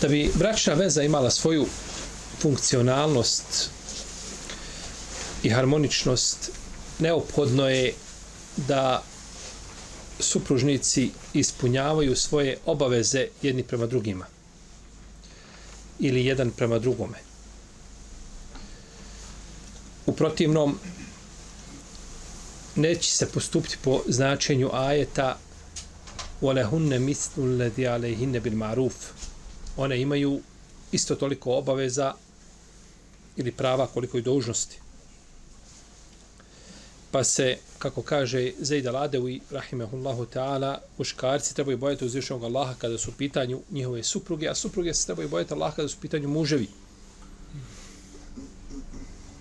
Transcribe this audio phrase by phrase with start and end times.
[0.00, 1.66] Da bi bračna veza imala svoju
[2.38, 3.70] funkcionalnost
[5.42, 6.50] i harmoničnost,
[6.98, 7.94] neophodno je
[8.56, 9.04] da
[10.20, 14.26] supružnici ispunjavaju svoje obaveze jedni prema drugima
[15.98, 17.18] ili jedan prema drugome.
[20.06, 20.78] U protivnom
[22.76, 25.38] neće se postupiti po značenju ajeta
[26.42, 28.94] وَلَهُنَّ مِثْلُ الَّذِي عَلَيْهِنَّ بِالْمَعْرُوفِ
[29.77, 30.39] One imaju
[30.91, 32.13] isto toliko obaveza
[33.37, 34.79] ili prava koliko i dužnosti
[37.11, 43.11] pa se, kako kaže Zaid al-Adewi, rahimahullahu ta'ala, muškarci trebaju bojati uzvišenog Allaha kada su
[43.11, 46.67] u pitanju njihove supruge, a supruge se trebaju bojati Allaha kada su u pitanju muževi.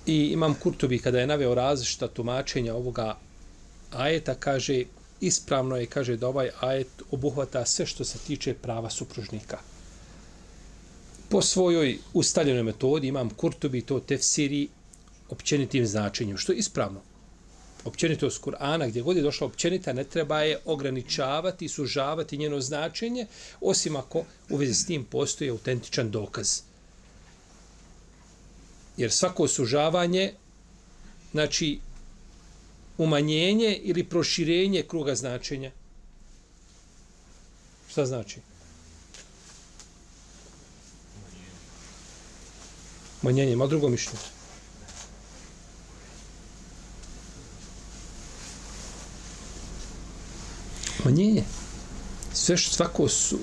[0.07, 3.19] I imam Kurtobi, kada je naveo različita tumačenja ovoga
[3.93, 4.85] ajeta, kaže,
[5.21, 9.59] ispravno je, kaže, da ovaj ajet obuhvata sve što se tiče prava supružnika.
[11.29, 14.69] Po svojoj ustaljenoj metodi imam Kurtubi to tefsiri
[15.29, 17.01] općenitim značenjem, što je ispravno
[17.85, 23.27] općenitost Kur'ana, gdje god je došla općenita, ne treba je ograničavati i sužavati njeno značenje,
[23.61, 26.61] osim ako u vezi s tim postoji autentičan dokaz.
[28.97, 30.33] Jer svako sužavanje,
[31.33, 31.79] znači,
[32.99, 35.71] umanjenje ili proširenje kruga značenja.
[37.89, 38.41] Šta znači?
[43.23, 44.37] Umanjenje, ima drugo mišljenje.
[51.07, 51.45] smanjenje.
[52.33, 53.39] Sve što svako su,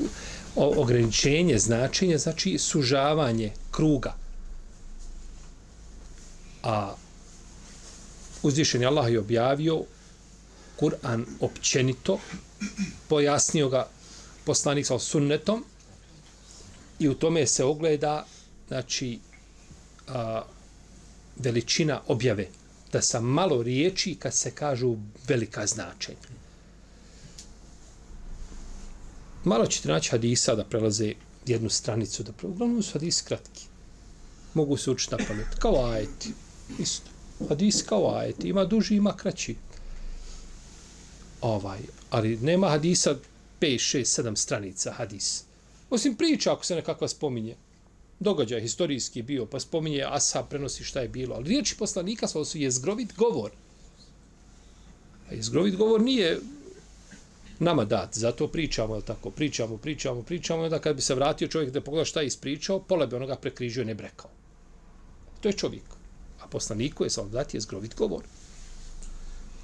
[0.56, 4.16] o, ograničenje značenja znači sužavanje kruga.
[6.64, 6.96] A
[8.44, 9.84] uzvišen je Allah je objavio
[10.80, 12.20] Kur'an općenito,
[13.08, 13.88] pojasnio ga
[14.46, 15.66] poslanik sa sunnetom
[17.00, 18.26] i u tome se ogleda
[18.68, 19.20] znači
[20.08, 20.44] a,
[21.36, 22.48] veličina objave
[22.92, 24.96] da sa malo riječi kad se kažu
[25.28, 26.34] velika značenja.
[29.44, 31.14] Malo ćete naći hadisa da prelaze
[31.46, 32.48] jednu stranicu, da pre...
[32.48, 33.66] Uglavnom su hadisi kratki.
[34.54, 35.48] Mogu se učiti na pamet.
[35.60, 36.34] Kao ajeti.
[36.80, 37.10] Isto.
[37.50, 38.48] Hadis kao ajeti.
[38.48, 39.56] Ima duži, ima kraći.
[41.42, 41.80] Ovaj.
[42.10, 43.16] Ali nema hadisa
[43.62, 45.44] 5, 6, 7 stranica hadis.
[45.90, 47.56] Osim priča ako se nekakva spominje.
[48.24, 51.36] Događaj historijski bio, pa spominje Asa, prenosi šta je bilo.
[51.36, 53.52] Ali riječi poslanika su je zgrovit govor.
[55.32, 56.40] A zgrovit govor nije
[57.60, 61.72] nama dat, zato pričamo, je tako, pričamo, pričamo, pričamo, onda kad bi se vratio čovjek
[61.72, 64.30] da pogleda šta je ispričao, pola bi onoga prekrižio i ne brekao.
[65.42, 65.84] To je čovjek.
[66.42, 68.24] A poslaniku je sam dati jezgrovit govor.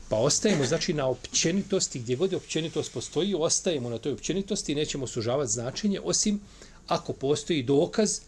[0.10, 4.76] Pa ostajemo, znači, na općenitosti, gdje god je općenitost postoji, ostajemo na toj općenitosti i
[4.76, 6.42] nećemo sužavati značenje, osim
[6.88, 8.20] ako postoji dokaz,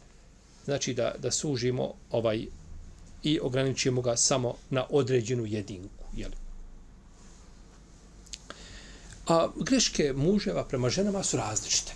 [0.71, 2.45] znači da, da sužimo ovaj
[3.23, 6.05] i ograničimo ga samo na određenu jedinku.
[6.15, 6.31] Jel?
[9.27, 11.93] A greške muževa prema ženama su različite.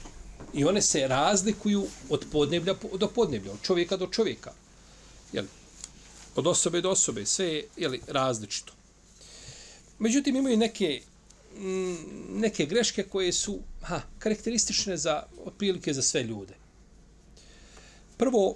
[0.54, 4.52] I one se razlikuju od podneblja do podneblja, od čovjeka do čovjeka.
[5.34, 5.46] Jel?
[6.36, 8.74] Od osobe do osobe, sve je jel, različito.
[10.00, 11.02] Međutim, imaju neke,
[11.58, 11.96] mm,
[12.44, 16.65] neke greške koje su ha, karakteristične za, otprilike za sve ljude.
[18.18, 18.56] Prvo,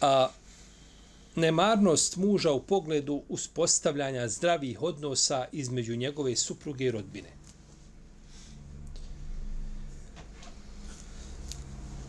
[0.00, 0.28] a,
[1.36, 7.28] nemarnost muža u pogledu uspostavljanja zdravih odnosa između njegove supruge i rodbine.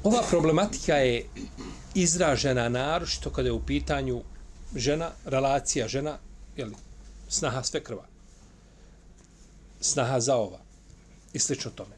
[0.03, 1.25] Ova problematika je
[1.95, 4.21] izražena naročito kada je u pitanju
[4.75, 6.17] žena, relacija žena,
[6.57, 6.75] jeli,
[7.29, 8.05] snaha sve krva,
[9.81, 10.59] snaha za ova
[11.33, 11.95] i slično tome.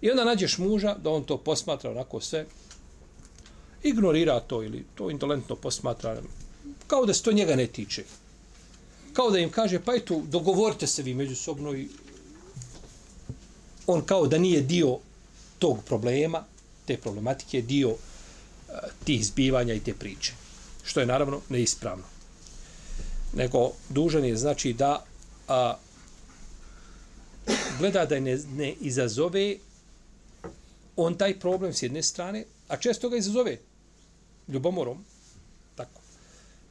[0.00, 2.46] I onda nađeš muža da on to posmatra onako sve,
[3.82, 6.22] ignorira to ili to indolentno posmatra,
[6.86, 8.04] kao da se to njega ne tiče.
[9.12, 11.88] Kao da im kaže, pa eto, dogovorite se vi međusobno i
[13.86, 14.98] on kao da nije dio
[15.58, 16.44] tog problema,
[16.86, 17.98] te problematike, dio uh,
[19.04, 20.32] tih zbivanja i te priče.
[20.84, 22.04] Što je naravno neispravno.
[23.32, 25.04] Nego dužan je znači da
[25.48, 25.74] a,
[27.78, 29.56] gleda da ne, ne izazove
[30.96, 33.58] on taj problem s jedne strane, a često ga izazove
[34.48, 35.04] ljubomorom,
[35.74, 36.00] tako.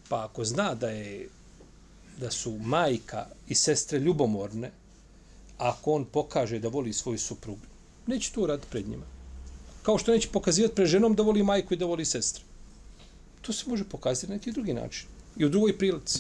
[0.10, 1.30] Pa ako zna da je
[2.20, 4.72] da su majka i sestre ljubomorne,
[5.58, 7.62] ako on pokaže da voli svoju suprugu,
[8.08, 9.06] neće to raditi pred njima.
[9.84, 12.44] Kao što neće pokazivati pred ženom da voli majku i da voli sestre.
[13.42, 15.08] To se može pokazati na neki drugi način.
[15.38, 16.20] I u drugoj prilici.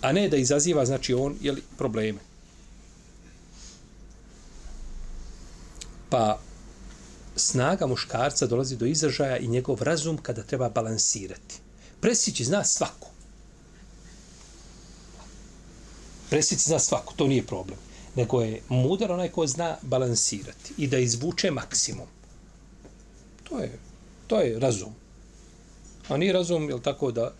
[0.00, 2.18] A ne da izaziva, znači, on, jeli, probleme.
[6.10, 6.38] Pa,
[7.38, 11.54] snaga muškarca dolazi do izražaja i njegov razum kada treba balansirati.
[12.00, 13.08] Presići zna svako.
[16.30, 17.78] Presići zna svako, to nije problem.
[18.14, 22.06] Nego je mudar onaj ko zna balansirati i da izvuče maksimum.
[23.48, 23.78] To je,
[24.26, 24.94] to je razum.
[26.08, 27.32] A nije razum, je tako da,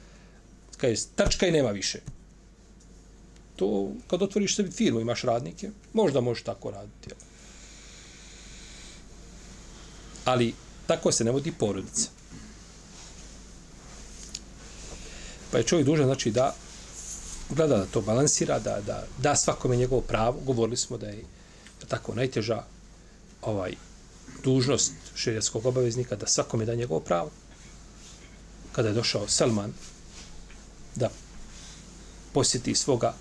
[0.76, 2.00] kada je tačka i nema više.
[3.56, 7.10] To, kad otvoriš sebi firmu, imaš radnike, možda možeš tako raditi.
[7.10, 7.27] Jel?
[10.28, 10.54] Ali
[10.86, 12.08] tako se ne vodi porodica.
[15.50, 16.54] Pa je čovjek dužan, znači, da
[17.50, 20.40] gleda da to balansira, da, da, da svakome njegovo pravo.
[20.44, 21.24] Govorili smo da je
[21.88, 22.62] tako najteža
[23.42, 23.72] ovaj
[24.44, 27.30] dužnost šerijetskog obaveznika da svakome da njegovo pravo.
[28.72, 29.72] Kada je došao Salman
[30.94, 31.10] da
[32.32, 33.14] posjeti svoga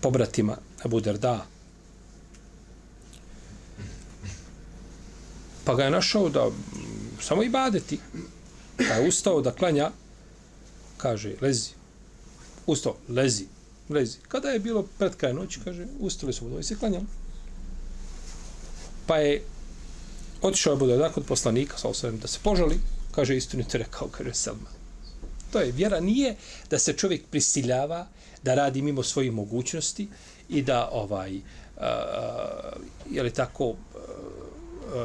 [0.00, 1.46] pobratima Abu Darda,
[5.66, 7.98] pa ga je našao da mm, samo i badeti.
[8.76, 9.90] Pa je ustao da klanja,
[10.96, 11.70] kaže, lezi.
[12.66, 13.46] Ustao, lezi,
[13.88, 14.18] lezi.
[14.28, 17.04] Kada je bilo pred kraj noći, kaže, ustali su vodovi se klanjali.
[19.06, 19.42] Pa je
[20.42, 22.80] otišao je Budarda kod poslanika, sa osvijem, da se požali,
[23.10, 24.70] kaže, istinite rekao, kaže Selma.
[25.52, 26.36] To je, vjera nije
[26.70, 28.06] da se čovjek prisiljava
[28.42, 30.08] da radi mimo svojih mogućnosti
[30.48, 31.82] i da ovaj, uh,
[33.10, 33.76] je li tako, uh,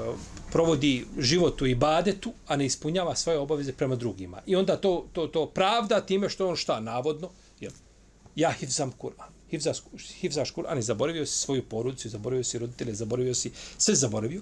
[0.10, 0.16] uh,
[0.52, 4.42] provodi život u ibadetu, a ne ispunjava svoje obaveze prema drugima.
[4.46, 7.72] I onda to, to, to pravda time što on šta, navodno, jel,
[8.36, 9.30] ja hivzam Kur'an.
[9.50, 9.78] Hivzaš,
[10.20, 14.42] hivzaš Kur'an i zaboravio si svoju porodicu, zaboravio si roditelje, zaboravio si, sve zaboravio.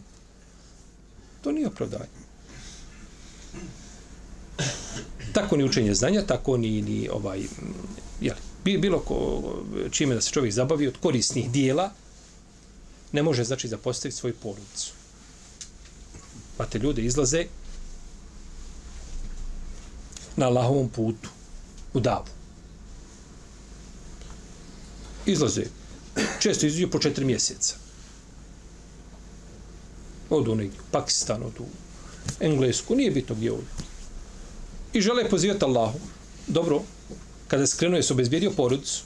[1.41, 2.29] To nije opravdanje.
[5.33, 7.43] Tako ni učenje znanja, tako ni, ni ovaj,
[8.21, 9.41] jel, bilo ko,
[9.91, 11.91] čime da se čovjek zabavi od korisnih dijela,
[13.11, 14.98] ne može znači zapostaviti svoju porodicu.
[16.59, 17.45] Pa te ljude izlaze
[20.35, 21.29] na Allahovom putu,
[21.93, 22.25] u davu.
[25.25, 25.63] Izlaze.
[26.39, 27.75] Često izuđu po četiri mjeseca.
[30.29, 31.67] Odu negdje, u Pakistan, odu u
[32.39, 33.87] Englesku, nije bitno gdje odu.
[34.93, 35.99] I žele pozivati Allahu.
[36.47, 36.81] Dobro,
[37.47, 39.03] kada se krenuo, se obezbijedio porodicu.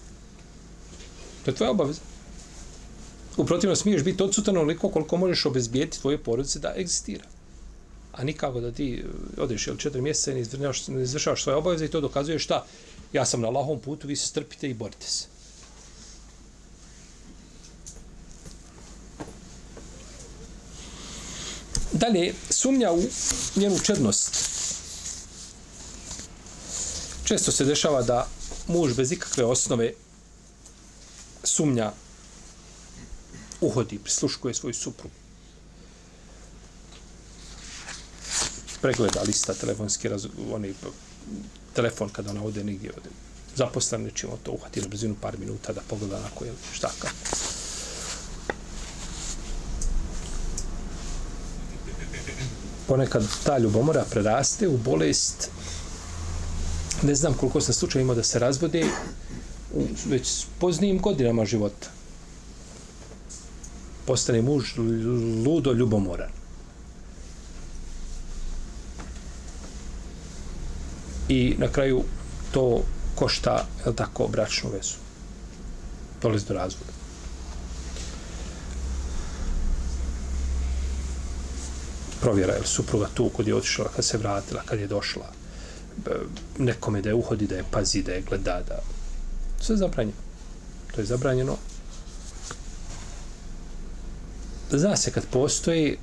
[1.46, 2.02] To je tvoja obaveza.
[3.38, 7.33] U protivno smiješ biti odsutan onoliko koliko možeš obezbijeti tvoje porodice da egzistira
[8.14, 10.46] a nikako da ti e, odeš jel, četiri mjeseca i
[10.88, 12.66] ne izvršavaš svoje obaveze i to dokazuje šta?
[13.14, 15.26] Ja sam na lahom putu, vi se strpite i borite se.
[21.92, 23.04] Dalje, sumnja u
[23.56, 24.54] njenu čednost.
[27.24, 28.28] Često se dešava da
[28.68, 29.94] muž bez ikakve osnove
[31.44, 31.92] sumnja
[33.62, 35.23] uhodi, prisluškuje svoju suprugu.
[38.84, 40.74] Pregleda lista telefonski, raz, onaj
[41.74, 43.10] telefon kada ona ode nigdje ode.
[43.56, 47.16] Zaposlen nečimo to uhvati na brzinu par minuta da pogleda na koje šta kako.
[52.88, 55.50] Ponekad ta ljubomora preraste u bolest
[57.04, 58.86] ne znam koliko sam slučaj imao da se razvode
[59.74, 61.88] u već poznijim godinama života.
[64.06, 64.78] Postane muž
[65.46, 66.43] ludo ljubomoran.
[71.30, 72.04] I na kraju
[72.52, 72.84] to
[73.16, 74.96] košta, je tako, bračnu vezu.
[76.22, 76.92] Dolazi do razvoda.
[82.22, 85.32] Provjera je li supruga tu kod je otišla, kad se vratila, kad je došla.
[86.06, 86.10] E,
[86.58, 88.80] nekome da je uhodi, da je pazi, da je gleda, da...
[89.60, 90.18] Sve je zabranjeno.
[90.96, 91.58] To je zabranjeno.
[94.72, 95.98] Zna se kad postoji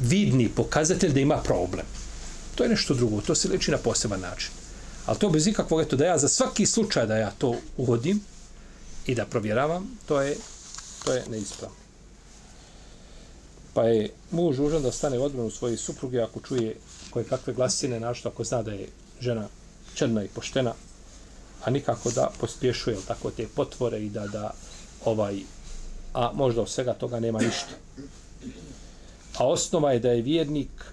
[0.00, 1.86] vidni pokazatelj da ima problem
[2.60, 4.50] to je nešto drugo, to se leči na poseban način.
[5.06, 8.20] Ali to bez ikakvog, eto, da ja za svaki slučaj da ja to uvodim
[9.06, 10.36] i da provjeravam, to je,
[11.04, 11.76] to je neispravno.
[13.74, 16.76] Pa je muž užan da stane u odbranu svoje supruge ako čuje
[17.10, 18.88] koje kakve glasine, našto ako zna da je
[19.20, 19.48] žena
[19.94, 20.74] črna i poštena,
[21.64, 24.50] a nikako da pospješuje tako te potvore i da da
[25.04, 25.40] ovaj
[26.14, 27.72] a možda od svega toga nema ništa.
[29.38, 30.92] A osnova je da je vjernik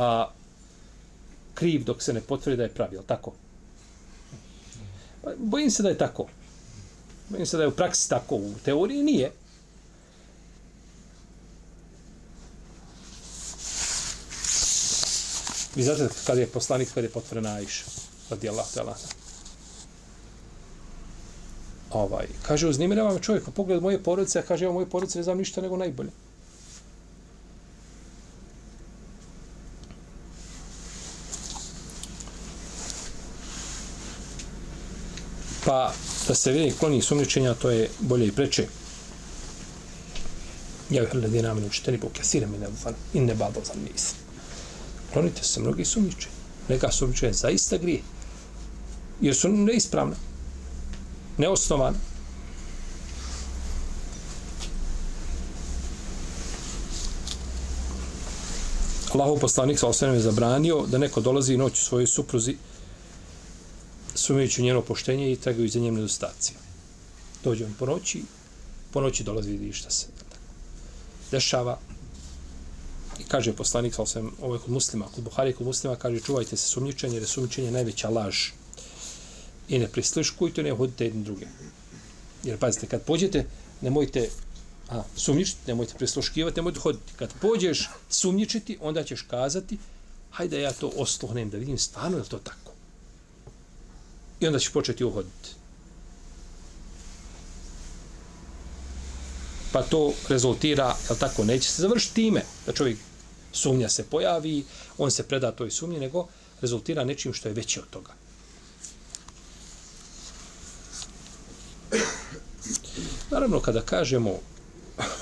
[0.00, 0.30] a,
[1.54, 3.32] kriv dok se ne potvrdi da je pravi, je tako?
[5.22, 6.26] Pa, bojim se da je tako.
[7.28, 9.32] Bojim se da je u praksi tako, u teoriji nije.
[15.74, 17.84] Vi znate kad je poslanik, kad je potvrden Aisha,
[18.30, 18.96] radi Allah, tela.
[21.90, 25.22] Ovaj, kaže, uznimirava me čovjek, pa pogled moje porodice, a kaže, evo moje porodice ne
[25.22, 26.10] znam ništa nego najbolje.
[35.64, 35.92] Pa,
[36.28, 38.66] da se vidi kloni sumničenja, to je bolje i preče.
[40.90, 42.66] Ja bih ljudi namenu učiteni po kasire mi ne
[43.14, 44.14] in ne babo za mis.
[45.12, 46.34] Klonite se mnogi sumničenja.
[46.68, 48.00] Neka sumničenja zaista grije.
[49.20, 50.16] Jer su neispravna,
[51.38, 51.96] neosnovana.
[59.12, 62.56] Allahov poslanik sa osvijem je zabranio da neko dolazi noć u svojoj supruzi
[64.30, 66.56] sumnjujući njeno poštenje i tragaju za njem nedostacije.
[67.44, 68.22] Dođe on po noći,
[68.92, 70.06] po noći dolazi vidi šta se
[71.30, 71.78] dešava.
[73.20, 76.56] I kaže poslanik, sa osvijem, ovo je kod muslima, kod Buhari kod muslima, kaže čuvajte
[76.56, 78.36] se sumnjičenje, jer je sumnjičenje najveća laž.
[79.68, 81.46] I ne prisliškujte, ne hodite jedne druge.
[82.44, 83.46] Jer pazite, kad pođete,
[83.80, 84.28] nemojte
[84.88, 87.12] a, sumnjičiti, nemojte prisluškivati, nemojte hoditi.
[87.16, 89.78] Kad pođeš sumnjičiti, onda ćeš kazati,
[90.30, 92.69] hajde ja to oslohnem da vidim stvarno je to tako.
[94.40, 95.48] I onda ćeš početi uhoditi.
[99.72, 102.98] Pa to rezultira, jel tako, neće se završiti time da čovjek
[103.52, 104.64] sumnja se pojavi,
[104.98, 106.28] on se preda toj sumnji, nego
[106.60, 108.12] rezultira nečim što je veće od toga.
[113.30, 114.30] Naravno, kada kažemo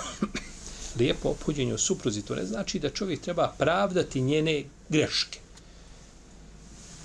[0.99, 5.39] lijepo opuđenje u supruzi, to ne znači da čovjek treba pravdati njene greške.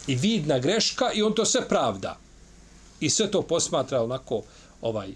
[0.08, 2.18] I vidna greška i on to sve pravda.
[3.00, 4.42] I sve to posmatra onako
[4.82, 5.14] ovaj e,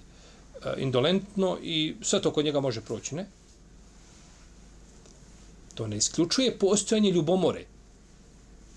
[0.77, 3.27] indolentno i sve to kod njega može proći, ne?
[5.75, 7.65] To ne isključuje postojanje ljubomore.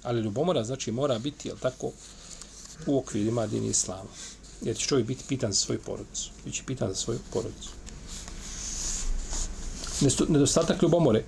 [0.03, 1.93] Ali ljubomora znači mora biti, jel tako,
[2.87, 4.11] u okvirima dini islama.
[4.63, 6.31] Jer će čovjek biti pitan za svoju porodicu.
[6.45, 7.71] Biće pitan za svoju porodicu
[10.29, 11.25] nedostatak ljubomore.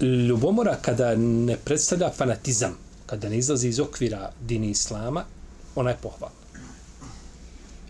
[0.00, 5.24] Ljubomora kada ne predstavlja fanatizam, kada ne izlazi iz okvira dini islama,
[5.74, 6.36] ona je pohvalna.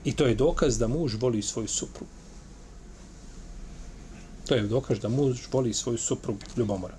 [0.04, 2.11] I to je dokaz da muž voli svoju suprugu.
[4.46, 6.94] To je dokaz da muž voli svoju suprugu ljubomora.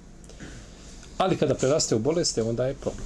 [1.18, 3.06] Ali kada preraste u boleste, onda je problem.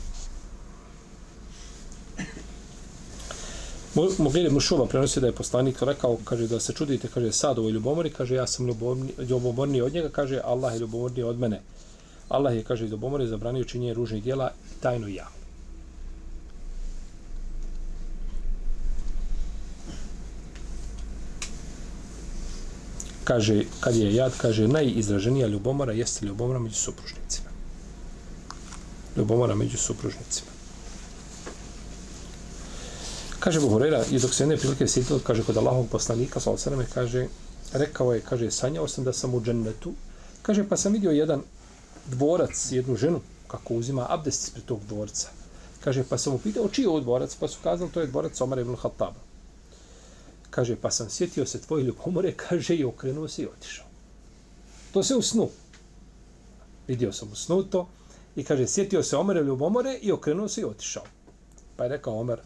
[4.17, 8.09] Mogli Mušova prenosi da je poslanik rekao, kaže da se čudite, kaže sad ovoj ljubomori,
[8.09, 11.61] kaže ja sam ljubomorni, ljubomorni od njega, kaže Allah je ljubomorni od mene.
[12.29, 15.39] Allah je, kaže, ljubomori zabranio činjenje ružnih djela tajno i javno.
[23.23, 27.49] Kaže, kad je jad, kaže, najizraženija ljubomora jeste ljubomora među supružnicima.
[29.17, 30.51] Ljubomora među supružnicima.
[33.39, 37.27] Kaže Buhurera, i dok se jedne prilike sjetilo, kaže kod Allahog poslanika, sa osaname, kaže,
[37.73, 39.93] rekao je, kaže, sanjao sam da sam u džennetu,
[40.41, 41.41] kaže, pa sam vidio jedan
[42.09, 45.29] dvorac, jednu ženu, kako uzima abdest ispred tog dvorca.
[45.83, 47.35] Kaže, pa sam upitao, čiji je ovo dvorac?
[47.35, 49.19] Pa su kazali, to je dvorac Omar ibn Khattaba.
[50.49, 53.85] Kaže, pa sam sjetio se tvoje ljubomore, kaže, i okrenuo se i otišao.
[54.93, 55.49] To se u snu.
[56.87, 57.87] Vidio sam u snu to
[58.35, 61.03] i kaže, sjetio se Omer ljubomore i okrenuo se i otišao.
[61.75, 62.39] Pa je rekao Omer,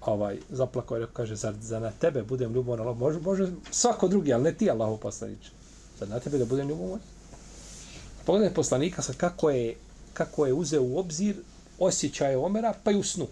[0.00, 4.32] ovaj, zaplako je rekao, kaže, zar za na tebe budem ljubomoran, može, može svako drugi,
[4.32, 5.50] ali ne ti Allahu poslaniče.
[5.98, 7.00] Zar na tebe da budem ljubomoran.
[8.28, 9.76] Pogledaj poslanika sad kako je,
[10.12, 11.36] kako je uzeo u obzir
[11.78, 13.26] osjećaje Omera, pa i u snu.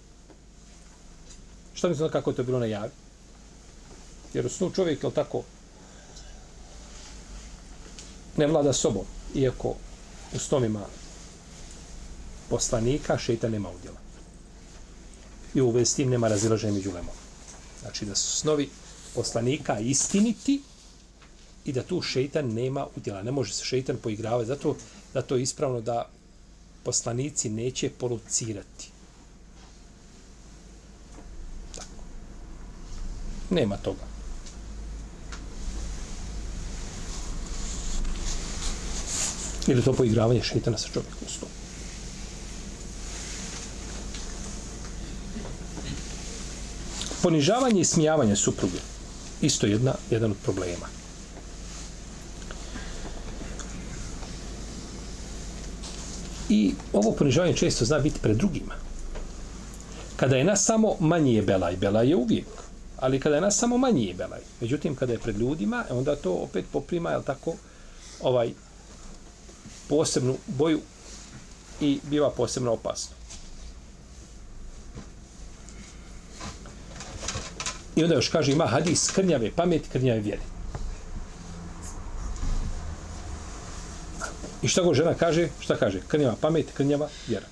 [1.74, 2.90] Što mislim kako je to bilo na javi?
[4.34, 5.42] Jer u snu čovjek, je tako,
[8.36, 9.74] ne vlada sobom, iako
[10.34, 10.86] u snovima
[12.48, 13.98] poslanika šeita nema udjela
[15.54, 17.14] i u vezi s tim nema razilaženja među lemom.
[17.80, 18.70] Znači da su snovi
[19.14, 20.62] poslanika istiniti
[21.66, 23.22] i da tu šeitan nema udjela.
[23.22, 24.46] Ne može se šeitan poigravati.
[24.46, 24.76] Zato,
[25.14, 26.08] zato je ispravno da
[26.82, 28.88] poslanici neće polucirati.
[31.74, 32.02] Tako.
[33.50, 34.06] Nema toga.
[39.66, 41.46] Ili to poigravanje šeitana sa čovjekom u
[47.26, 48.78] ponižavanje i smijavanje supruge.
[49.42, 50.86] isto jedna, jedan od problema.
[56.48, 58.74] I ovo ponižavanje često zna biti pred drugima.
[60.16, 62.46] Kada je nas samo manji je belaj, belaj je uvijek.
[62.98, 64.40] Ali kada je nas samo manji je belaj.
[64.60, 67.54] Međutim, kada je pred ljudima, onda to opet poprima, je tako,
[68.22, 68.50] ovaj
[69.88, 70.80] posebnu boju
[71.80, 73.16] i biva posebno opasno.
[77.96, 80.55] I onda još kaže, ima hadis krnjave pameti, krnjave vjere.
[84.66, 85.48] I šta go žena kaže?
[85.60, 86.00] Šta kaže?
[86.08, 87.46] Krnjava pamet, krnjava vjera.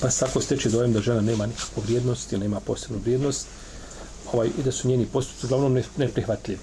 [0.00, 3.46] Pa se tako steče dojem da žena nema nikakvu vrijednost ili nema posebnu vrijednost
[4.32, 6.60] ovaj, i da su njeni postupci uglavnom neprihvatljivi.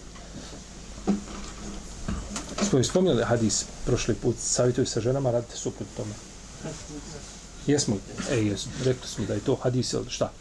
[2.70, 6.14] Smo spominjali hadis prošli put, savjetuju sa ženama, radite suprot tome.
[7.68, 7.98] Jesmo,
[8.32, 10.32] e, jesmo, rekli smo da je to hadis, ili šta?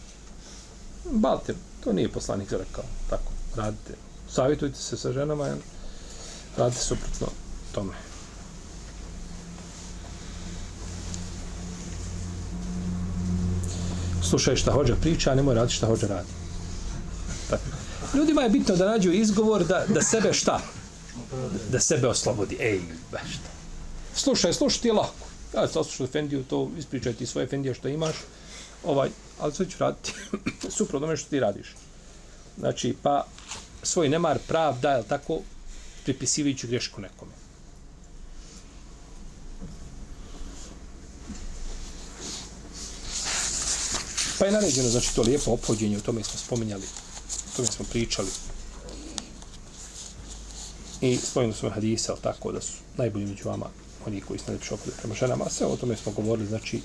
[1.12, 3.94] Baltir, to nije poslanik rekao, tako, radite,
[4.30, 5.48] savjetujte se sa ženama,
[6.56, 7.26] radite suprotno
[7.72, 7.92] tome.
[14.22, 16.28] Slušaj šta hođa priča, a nemoj raditi šta hođa radi.
[17.50, 17.62] Tako.
[18.14, 20.60] Ljudima je bitno da nađu izgovor da, da sebe šta?
[21.72, 22.56] Da sebe oslobodi.
[22.60, 22.80] Ej,
[23.12, 23.50] baš šta.
[24.14, 25.26] Slušaj, slušaj ti je lako.
[25.54, 28.14] Ja sam slušao Efendiju, to ispričaj ti svoje Efendije što imaš,
[28.84, 30.12] ovaj, ali sve ću raditi
[30.76, 31.74] suprotno što ti radiš.
[32.58, 33.26] Znači, pa
[33.82, 35.40] svoj nemar pravda, je tako,
[36.04, 37.32] pripisivajući grešku nekome.
[44.38, 46.86] Pa je naređeno, znači, to lijepo opođenje, o tome smo spominjali,
[47.52, 48.28] o tome smo pričali.
[51.00, 53.66] I spojeno smo hadisa, ali tako, da su najbolji među vama
[54.06, 56.80] oni koji su najljepši ophođeni prema ženama, a sve o tome smo govorili, znači,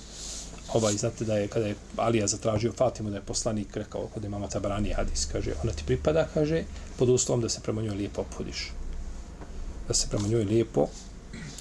[0.73, 4.29] ovaj, znate da je, kada je Alija zatražio Fatimu, da je poslanik rekao kod je
[4.29, 4.47] mama
[4.95, 6.63] hadis, kaže, ona ti pripada, kaže,
[6.97, 8.71] pod uslovom da se prema njoj lijepo ophodiš.
[9.87, 10.87] Da se prema njoj lijepo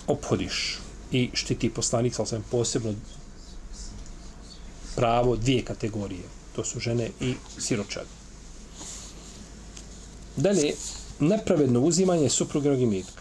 [0.07, 0.79] ophodiš.
[1.13, 2.95] I štiti poslanik, sa sam posebno
[4.97, 6.23] pravo dvije kategorije.
[6.57, 8.07] To su žene i siročad.
[10.37, 10.75] Dalje,
[11.21, 13.20] nepravedno uzimanje suprugnog imetka.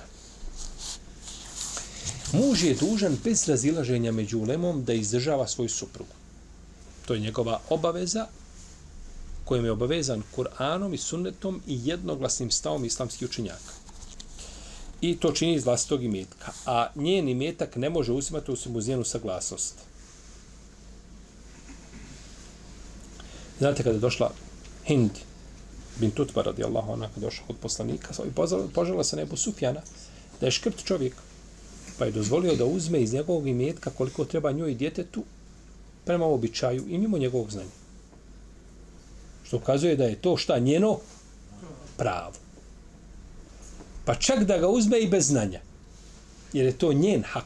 [2.34, 6.14] Muž je dužan bez razilaženja među ulemom da izdržava svoju suprugu.
[7.06, 8.28] To je njegova obaveza
[9.50, 13.74] kojom je obavezan Kur'anom i sunnetom i jednoglasnim stavom islamskih učenjaka.
[15.02, 16.52] I to čini iz vlastitog imetka.
[16.66, 19.76] A njen imetak ne može uzimati osim uz njenu saglasnost.
[23.60, 24.32] Znate kada je došla
[24.86, 25.12] Hind
[26.00, 28.32] bin Tutba radijallahu ona kada je došla od poslanika i
[28.74, 29.82] požela se nebu Sufjana
[30.40, 31.14] da je škrt čovjek
[32.00, 35.24] pa je dozvolio da uzme iz njegovog imetka koliko treba njoj i djetetu
[36.06, 37.76] prema običaju i mimo njegovog znanja.
[39.44, 41.00] Što ukazuje da je to šta njeno
[41.98, 42.34] pravo.
[44.06, 45.60] Pa čak da ga uzme i bez znanja.
[46.54, 47.46] Jer je to njen hak.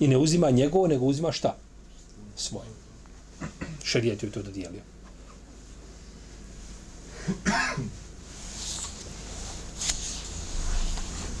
[0.00, 1.56] I ne uzima njegovo, nego uzima šta?
[2.36, 2.68] Svoje.
[3.84, 4.82] Šarijet je to dodijelio.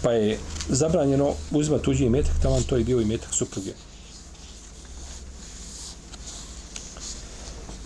[0.08, 3.72] Pa je zabranjeno uzimati tuđi imetak, tamo to je bio imetak supruge.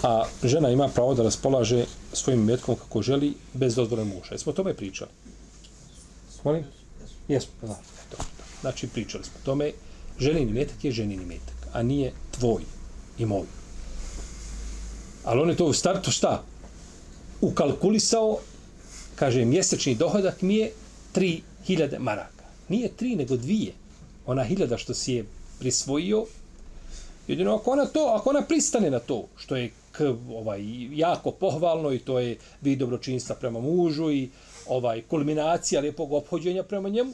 [0.03, 4.35] A žena ima pravo da raspolaže svojim imetkom kako želi, bez dozvore muža.
[4.35, 5.11] Jesmo o tome pričali?
[6.45, 6.65] Molim?
[7.29, 7.81] Jesmo, da.
[8.07, 8.23] Eto.
[8.61, 9.73] Znači, pričali smo o tome.
[10.19, 12.63] Ženin imetak je ženin imetak, a nije tvoj
[13.19, 13.47] i moj.
[15.25, 16.43] Ali on je to u startu šta?
[17.41, 18.39] Ukalkulisao,
[19.17, 20.73] kaže, mjesečni dohodak mi je
[21.67, 22.45] hiljade maraka.
[22.69, 23.73] Nije tri, nego dvije.
[24.27, 25.25] Ona hiljada što si je
[25.59, 26.27] prisvojio,
[27.29, 31.93] jedino ako ona to, ako ona pristane na to, što je k, ovaj, jako pohvalno
[31.93, 34.31] i to je vid dobročinstva prema mužu i
[34.67, 37.13] ovaj kulminacija lijepog obhođenja prema njemu,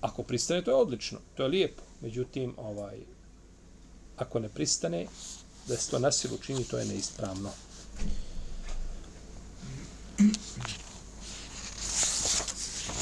[0.00, 1.82] ako pristane, to je odlično, to je lijepo.
[2.00, 2.98] Međutim, ovaj,
[4.16, 5.06] ako ne pristane,
[5.68, 7.50] da se to nasilu čini, to je neispravno.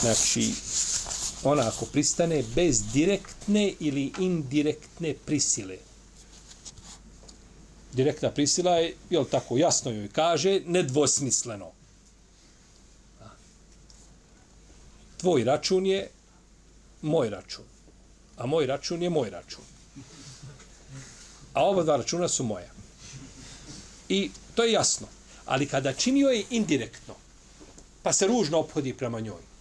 [0.02, 0.54] Znači,
[1.44, 5.76] ona ako pristane bez direktne ili indirektne prisile.
[7.92, 11.70] Direktna prisila je, jel tako, jasno joj kaže, nedvosmisleno.
[15.16, 16.08] Tvoj račun je
[17.02, 17.64] moj račun.
[18.36, 19.64] A moj račun je moj račun.
[21.54, 22.70] A ova dva računa su moja.
[24.08, 25.06] I to je jasno.
[25.46, 27.14] Ali kada činio je indirektno,
[28.02, 29.51] pa se ružno obhodi prema njoj,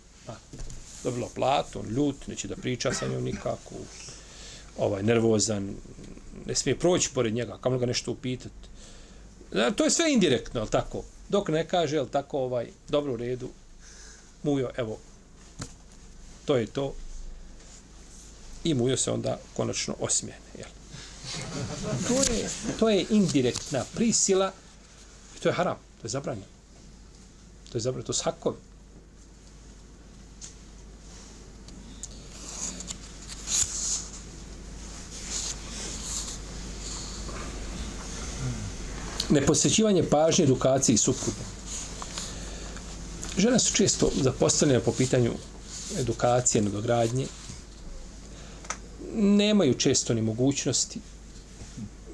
[1.03, 3.75] dobila platu, on ljut, neće da priča sa njom nikako,
[4.77, 5.75] ovaj, nervozan,
[6.45, 8.69] ne smije proći pored njega, kamo ga nešto upitati.
[9.51, 11.03] Znači, to je sve indirektno, je tako?
[11.29, 13.49] Dok ne kaže, je tako, ovaj, dobro u redu,
[14.43, 14.97] mujo, evo,
[16.45, 16.93] to je to.
[18.63, 20.69] I mujo se onda konačno osmijene, jel?
[22.07, 24.53] To je, to je indirektna prisila
[25.37, 26.47] i to je haram, to je zabranjeno.
[27.71, 28.57] To je zabranjeno, to su hakovi.
[39.31, 41.41] Neposjećivanje pažnje edukaciji supruge.
[43.37, 45.31] Žene su često zapostavljene po pitanju
[45.99, 47.25] edukacije, nadogradnje.
[49.15, 50.99] Nemaju često ni mogućnosti,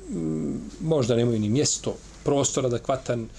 [0.10, 3.30] mm, možda nemaju ni mjesto, prostor adekvatan,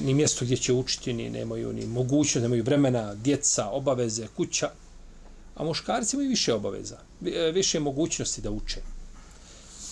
[0.00, 4.70] ni mjesto gdje će učiti, ni nemaju ni mogućnost, nemaju vremena, djeca, obaveze, kuća.
[5.54, 8.80] A muškarci imaju više obaveza, e, više mogućnosti da uče.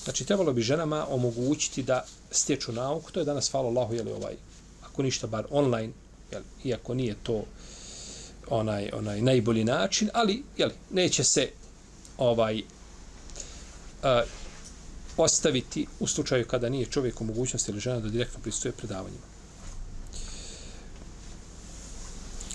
[0.09, 4.35] Znači, trebalo bi ženama omogućiti da stječu nauku, to je danas, hvala Allahu, jeli ovaj,
[4.83, 5.92] ako ništa, bar online,
[6.33, 7.44] jel, iako nije to
[8.51, 11.49] onaj onaj najbolji način, ali jel, neće se
[12.18, 12.62] ovaj
[14.03, 14.23] a,
[15.16, 19.27] ostaviti u slučaju kada nije čovjek u mogućnosti ili žena da direktno pristuje predavanjima.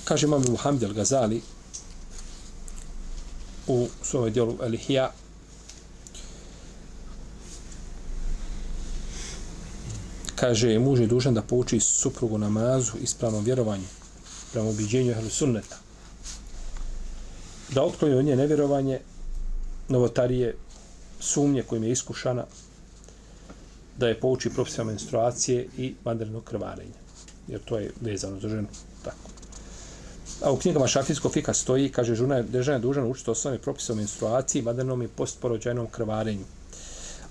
[0.03, 1.39] Kaže imam Muhammed al-Gazali
[3.67, 5.09] u svojoj dijelu Al-Hija
[10.43, 13.87] kaže, muž je dužan da pouči suprugu namazu ispravnom vjerovanju
[14.51, 15.77] prema ubiđenju ehlu sunneta.
[17.69, 18.99] Da otkloni od nje nevjerovanje,
[19.89, 20.55] novotarije,
[21.19, 22.43] sumnje kojim je iskušana,
[23.97, 26.99] da je pouči profesija menstruacije i vandernog krvarenja.
[27.47, 28.67] Jer to je vezano za ženu.
[29.03, 29.29] Tako.
[30.41, 33.93] A u knjigama Šafijskog fika stoji, kaže, žena je, žena je dužan učiti osnovne propise
[33.93, 36.45] o menstruaciji, vandernom i postporođajnom krvarenju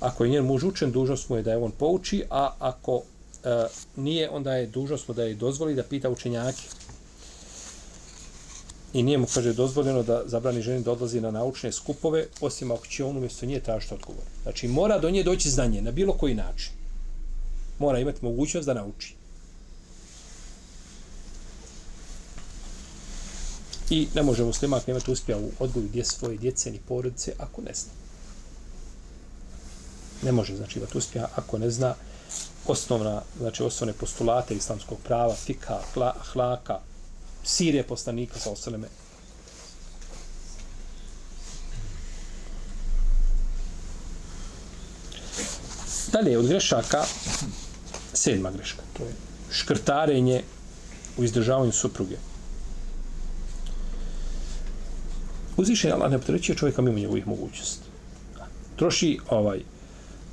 [0.03, 3.03] ako je njen muž učen, dužnost mu je da je on pouči, a ako
[3.45, 6.63] e, nije, onda je dužnost mu da je dozvoli da pita učenjake.
[8.93, 12.87] I nije mu, kaže, dozvoljeno da zabrani ženi da odlazi na naučne skupove, osim ako
[12.87, 14.25] će on umjesto nje tražiti odgovor.
[14.43, 16.73] Znači, mora do nje doći znanje na bilo koji način.
[17.79, 19.15] Mora imati mogućnost da nauči.
[23.91, 27.75] I ne može muslimak imati uspjeha u odgoju gdje svoje djece ni porodice ako ne
[27.75, 28.02] zna
[30.23, 31.95] ne može znači da uspjeha ako ne zna
[32.67, 35.79] osnovna znači osnovne postulate islamskog prava fika
[36.33, 36.79] hlaka
[37.45, 38.89] sirije poslanika sa ostalime
[46.13, 47.05] Dalje, od grešaka,
[48.13, 49.13] sedma greška, to je
[49.51, 50.43] škrtarenje
[51.17, 52.17] u izdržavanju supruge.
[55.57, 57.85] Uzvišen Allah ne potrećuje čovjeka mimo njegovih mogućnosti.
[58.77, 59.61] Troši ovaj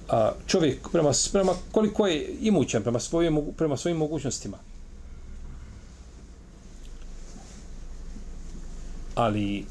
[0.09, 4.57] a, čovjek prema, prema koliko je imućan, prema, svoje, prema svojim mogućnostima.
[9.15, 9.65] Ali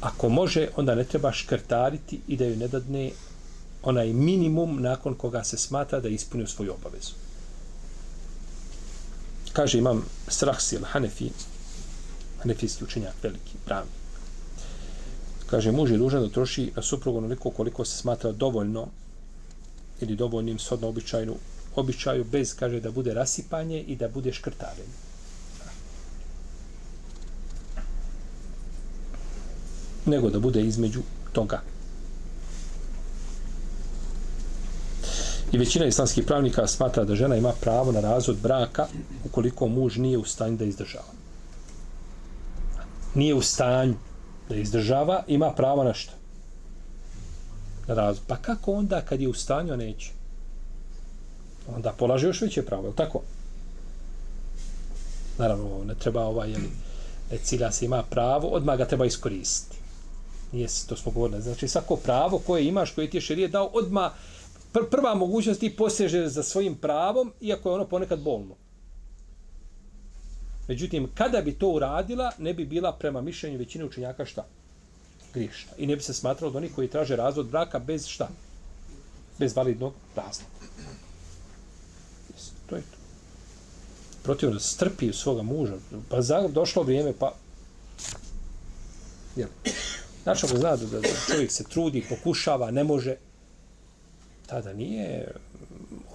[0.00, 3.10] ako može, onda ne treba škrtariti i da ju ne dadne
[3.82, 7.12] onaj minimum nakon koga se smatra da je ispunio svoju obavezu.
[9.52, 11.30] Kaže imam Strahsil Hanefi,
[12.38, 13.90] Hanefijski učenjak, veliki, pravni.
[15.46, 18.88] Kaže, muž je dužan da troši na suprugu onoliko koliko se smatra dovoljno
[20.00, 21.34] ili dovoljnim sodno običajnu
[21.76, 24.98] običaju bez, kaže, da bude rasipanje i da bude škrtarenje.
[30.06, 31.60] Nego da bude između toga.
[35.52, 38.86] I većina islamskih pravnika smatra da žena ima pravo na razvod braka
[39.24, 41.12] ukoliko muž nije u stanju da izdržava.
[43.14, 43.94] Nije u stanju
[44.48, 46.17] da izdržava, ima pravo na što?
[47.94, 48.24] Razum.
[48.26, 50.10] Pa kako onda kad je u stanju, neće?
[51.76, 53.20] Onda polaže još veće pravo, je tako?
[55.38, 56.70] Naravno, ne treba ovaj, jeli,
[57.30, 59.76] ne cilja se ima pravo, odmah ga treba iskoristiti.
[60.52, 61.42] Nije to smo govorili.
[61.42, 64.12] Znači, svako pravo koje imaš, koje ti je šerije dao, odmah
[64.72, 68.54] pr prva mogućnost ti poseže za svojim pravom, iako je ono ponekad bolno.
[70.68, 74.46] Međutim, kada bi to uradila, ne bi bila prema mišljenju većine učenjaka šta?
[75.34, 75.72] Griješna.
[75.78, 78.28] I ne bi se smatralo da oni koji traže razvod braka bez šta?
[79.38, 80.50] Bez validnog razloga.
[82.66, 82.96] To je to.
[84.22, 85.74] Protivno da strpi svoga muža.
[86.08, 87.34] Pa za, došlo vrijeme, pa...
[89.36, 89.48] Jel?
[90.22, 93.16] Znači, ako zna da, da čovjek se trudi, pokušava, ne može,
[94.46, 95.34] tada nije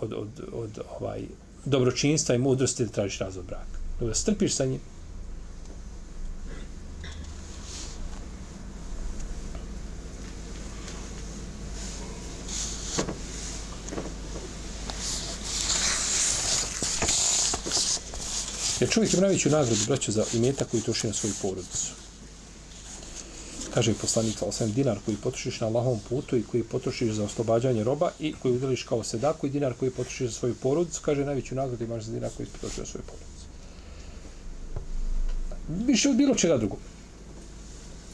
[0.01, 1.21] od, od, od ovaj
[1.65, 3.79] dobročinstva i mudrosti da tražiš razvod braka.
[3.99, 4.79] Da strpiš sa njim,
[18.93, 21.91] čovjek ima najveću nagradu, braćo, za imeta koji troši na svoju porodicu.
[23.73, 27.83] Kaže poslanik, ali sam dinar koji potrošiš na Allahovom putu i koji potrošiš za oslobađanje
[27.83, 31.55] roba i koji udeliš kao sedaku i dinar koji potrošiš za svoju porodicu, kaže najveću
[31.55, 33.45] nagradu imaš za dinar koji potrošiš za svoju porodicu.
[35.87, 36.79] Više od bilo čega drugog.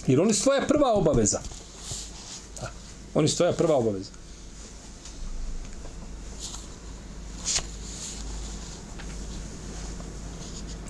[0.08, 1.40] Jer oni su tvoja prva obaveza.
[2.62, 2.72] Da.
[3.14, 4.19] Oni su tvoja prva obaveza.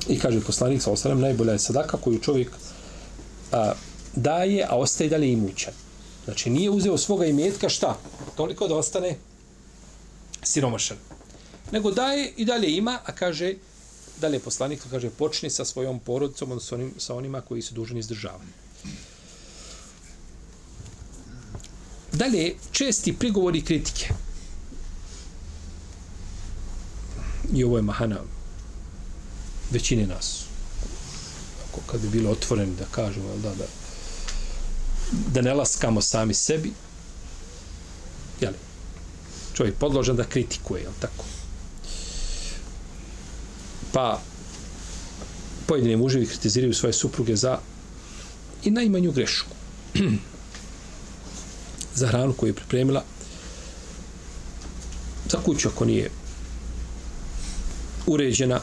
[0.09, 2.49] I kaže poslanik sa osanem, najbolja je sadaka koju čovjek
[3.51, 3.73] a,
[4.15, 5.73] daje, a ostaje dalje imućan.
[6.25, 7.97] Znači, nije uzeo svoga imetka šta?
[8.35, 9.15] Toliko da ostane
[10.43, 10.97] siromašan.
[11.71, 13.53] Nego daje i dalje ima, a kaže,
[14.21, 18.45] dalje poslanik kaže, počni sa svojom porodicom, odnosno onim, sa onima koji su dužni izdržavati.
[22.13, 24.09] Dalje, česti prigovori kritike.
[27.53, 28.17] I ovo je mahana
[29.71, 30.43] većine nas.
[31.69, 33.65] Ako kad bi bilo otvoreni da kažemo, da, da,
[35.11, 36.71] da ne laskamo sami sebi,
[38.41, 38.53] jel,
[39.53, 41.25] čovjek podložan da kritikuje, jel tako?
[43.93, 44.21] Pa,
[45.67, 47.59] pojedini muževi kritiziraju svoje supruge za
[48.63, 49.55] i najmanju grešku.
[51.99, 53.03] za hranu koju je pripremila
[55.29, 56.09] za kuću ako nije
[58.07, 58.59] uređena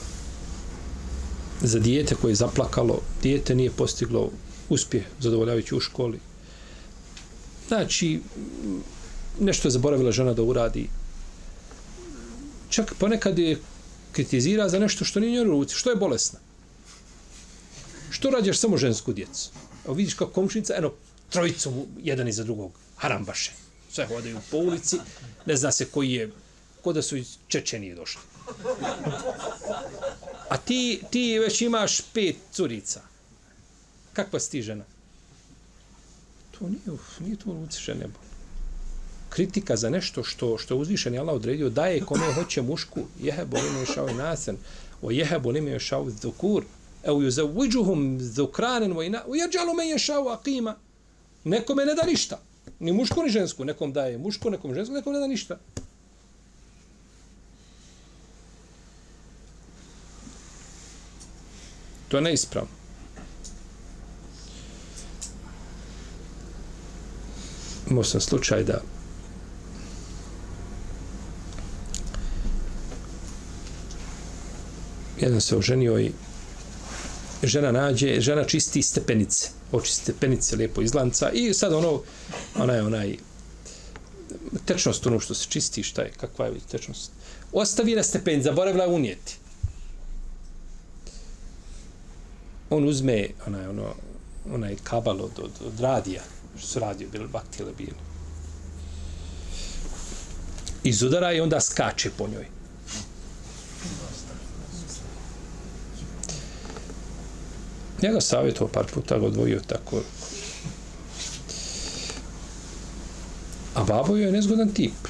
[1.63, 4.31] za dijete koje je zaplakalo dijete nije postiglo
[4.69, 6.21] uspjeh zadovoljavajući u školi
[7.69, 8.21] znači
[9.41, 10.89] nešto je zaboravila žena da uradi
[12.69, 13.59] čak ponekad je
[14.13, 16.39] kritizira za nešto što nije njoj ruci što je bolesna
[18.11, 19.51] što rađaš samo žensku djecu
[19.87, 20.93] Evo vidiš kako komšinica, eno,
[21.31, 23.53] trojicu jedan iza drugog harambaše.
[23.93, 24.99] Sve hodaju po ulici,
[25.47, 26.31] ne zna se koji je,
[26.83, 28.21] ko da su iz Čečenije došli.
[30.49, 33.01] A ti, ti već imaš pet curica.
[34.13, 34.85] Kakva si ti žena?
[36.59, 38.07] To nije, nije to u ruci žene.
[39.31, 43.77] Kritika za nešto što što uzvišen je Allah odredio daje kome hoće mušku jehe bolim
[43.77, 44.57] je šao nasen
[45.03, 46.65] o jehe bolim je šao dhukur
[47.05, 50.75] e au yuzawijuhum dhukranan wa ina wa yaj'alu man yasha'u aqima
[51.45, 52.39] nekome ne da ništa
[52.81, 53.65] Ni muško, ni žensko.
[53.65, 55.59] Nekom daje muško, nekom žensko, nekom ne da ništa.
[62.09, 62.71] To je neispravno.
[67.91, 68.81] Imao sam slučaj da
[75.21, 76.13] jedan se oženio i
[77.43, 82.03] žena nađe, žena čisti stepenice očisti stepenice lijepo izlanca i sad ono,
[82.55, 83.17] onaj, onaj,
[84.65, 87.11] tečnost ono što se čisti, šta je, kakva je tečnost.
[87.53, 89.37] Ostavi na stepen, zaboravila unijeti.
[92.77, 93.95] On uzme onaj, ono,
[94.53, 96.23] onaj kabal od, od, od radija,
[96.59, 97.97] što su radio, bili baktile bili.
[100.85, 102.47] Izudara i onda skače po njoj.
[108.03, 110.03] Ja ga savjetovao par puta, ga odvojio tako.
[113.75, 115.09] A babo je nezgodan tip.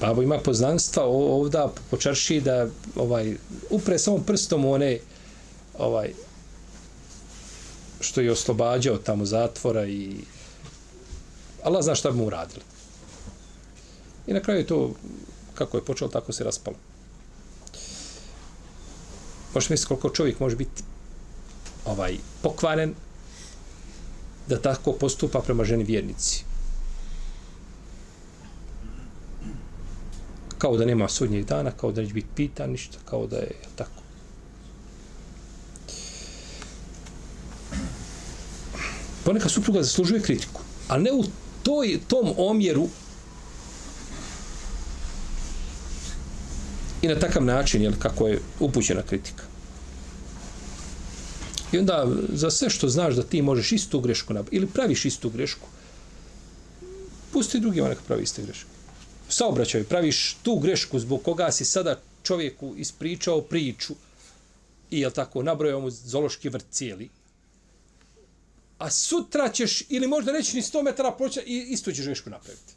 [0.00, 3.36] Babo ima poznanstva ovda po čarši da ovaj,
[3.70, 4.98] upre samo prstom one
[5.78, 6.12] ovaj,
[8.06, 10.16] što je oslobađao tamo zatvora i
[11.62, 12.62] Allah zna šta bi mu uradili.
[14.26, 14.90] I na kraju je to,
[15.54, 16.76] kako je počelo, tako se raspalo.
[19.54, 20.82] Možeš misliti koliko čovjek može biti
[21.84, 22.94] ovaj pokvaren
[24.48, 26.44] da tako postupa prema ženi vjernici.
[30.58, 34.05] Kao da nema sudnjeg dana, kao da neće biti pitan ništa, kao da je tako.
[39.26, 41.24] Ponekad supruga zaslužuje kritiku, a ne u
[41.62, 42.88] toj, tom omjeru
[47.02, 49.42] i na takav način, jel, kako je upućena kritika.
[51.72, 55.30] I onda za sve što znaš da ti možeš istu grešku napraviti, ili praviš istu
[55.30, 55.68] grešku,
[57.32, 58.70] pusti drugima neka pravi iste greške.
[59.28, 63.94] Saobraćaj, praviš tu grešku zbog koga si sada čovjeku ispričao priču
[64.90, 67.08] i jel tako, nabrojao mu zološki vrt cijeli,
[68.78, 72.72] a sutra ćeš, ili možda neći ni 100 metara proći, i isto ćeš grešku napraviti.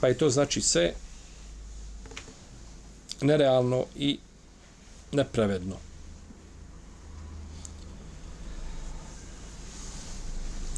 [0.00, 0.94] Pa je to znači sve
[3.20, 4.18] nerealno i
[5.12, 5.76] nepravedno.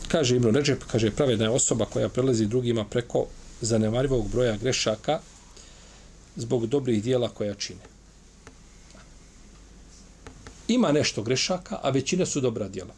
[0.09, 3.27] Kaže Ibn Ređep, kaže pravedna je osoba koja prelazi drugima preko
[3.61, 5.21] zanemarivog broja grešaka
[6.37, 7.94] zbog dobrih dijela koja čine.
[10.69, 12.95] Ima nešto grešaka, a većina su dobra djela.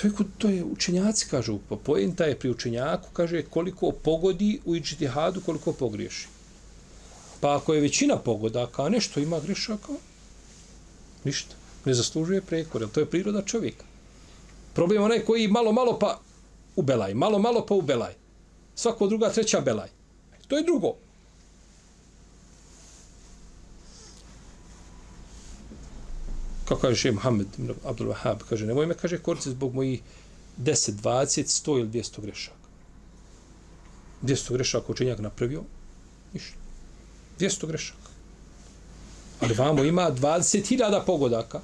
[0.00, 4.76] To je, to je učenjaci, kažu, pa pojenta je pri učenjaku, kaže koliko pogodi u
[4.76, 6.28] ičtihadu, koliko pogriješi.
[7.40, 9.92] Pa ako je većina pogodaka, a nešto ima grešaka,
[11.24, 11.54] ništa.
[11.84, 13.84] Ne zaslužuje prekor, to je priroda čovjeka.
[14.74, 16.20] Problem onaj koji malo, malo pa
[16.76, 18.14] ubelaj, malo, malo pa ubelaj.
[18.74, 19.88] Svako druga, treća belaj.
[20.48, 20.94] To je drugo.
[26.70, 30.02] Kako kaže še Mohamed Abdul Wahab, kaže, nemoj me, kaže, koristiti zbog mojih
[30.58, 32.56] 10, 20, 100 ili 200 grešaka.
[34.22, 35.64] 200 grešaka učenjak napravio,
[36.34, 36.54] ništa.
[37.40, 38.14] 200 grešaka.
[39.40, 41.60] Ali vamo ima 20.000 pogodaka,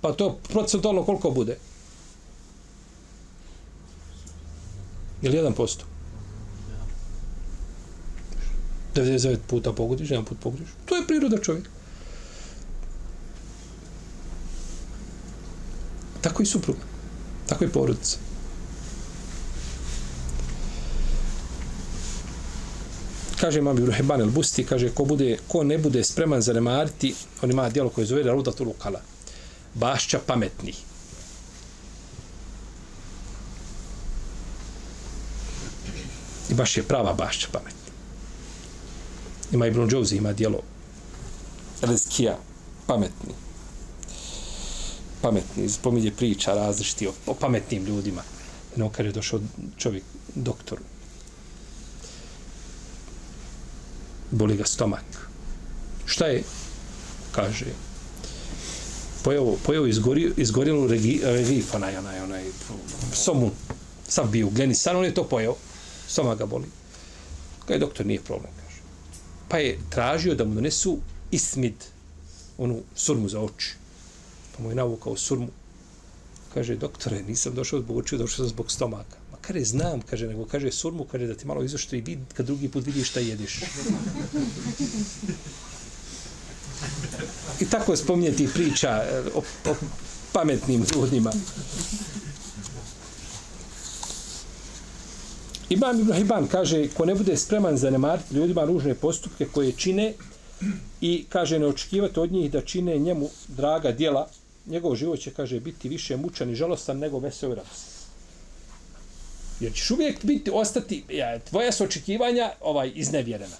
[0.00, 1.58] pa to procentualno koliko bude?
[5.22, 5.90] Ili 1%?
[8.94, 10.68] 99 puta pogodiš, jedan put pogodiš.
[10.86, 11.79] To je priroda čovjeka.
[16.20, 16.76] Tako i suprug.
[17.46, 18.18] Tako i porodica.
[23.40, 27.90] Kaže Imam Ibn el-Busti, kaže, ko, bude, ko ne bude spreman zanemariti, on ima dijelo
[27.90, 29.00] koje zove Raludatul Ukala.
[29.74, 30.76] Bašća pametnih.
[36.50, 37.92] I baš je prava bašća pametna.
[39.52, 40.60] Ima Ibn Džouzi, ima dijelo
[41.82, 42.38] Rezkija,
[42.86, 43.34] pametni.
[45.22, 48.22] Pametni, spominje priča različiti o, o pametnim ljudima.
[48.76, 49.40] No, kad je došao
[49.78, 50.04] čovjek,
[50.34, 50.78] doktor,
[54.30, 55.28] boli ga stomak.
[56.06, 56.42] Šta je?
[57.32, 57.66] Kaže,
[59.22, 62.44] pojeo, pojeo izgori, izgorilu regi, regif, onaj, onaj, onaj,
[63.14, 63.50] somu,
[64.08, 65.56] sav bio ugljeni san, on je to pojeo,
[66.08, 66.66] stomak ga boli.
[67.66, 68.80] Kaj doktor, nije problem, kaže.
[69.48, 70.98] Pa je tražio da mu donesu
[71.30, 71.74] ismid,
[72.58, 73.79] onu surmu za oči.
[74.60, 75.48] Pa mu je navukao surmu.
[76.54, 80.44] Kaže, doktore, nisam došao zbog očiju, došao sam zbog stomaka Ma kaže, znam, kaže, nego
[80.44, 83.60] kaže surmu, kaže da ti malo izoštri i vid, kad drugi put vidiš šta jediš.
[87.60, 89.74] I tako spominje ti priča eh, o, o
[90.32, 91.32] pametnim ljudima.
[95.70, 100.14] Imam Ibn Hiban kaže, ko ne bude spreman zanemariti ljudima ružne postupke koje čine
[101.00, 104.28] i kaže ne očekivati od njih da čine njemu draga djela,
[104.66, 108.00] njegov život će, kaže, biti više mučan i žalostan nego vesel i radostan.
[109.60, 113.56] Jer ćeš uvijek biti, ostati, ja, tvoja su očekivanja ovaj, iznevjerena.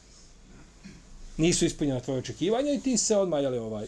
[1.36, 3.86] Nisu ispunjena tvoje očekivanja i ti se odmah, jel, ovaj,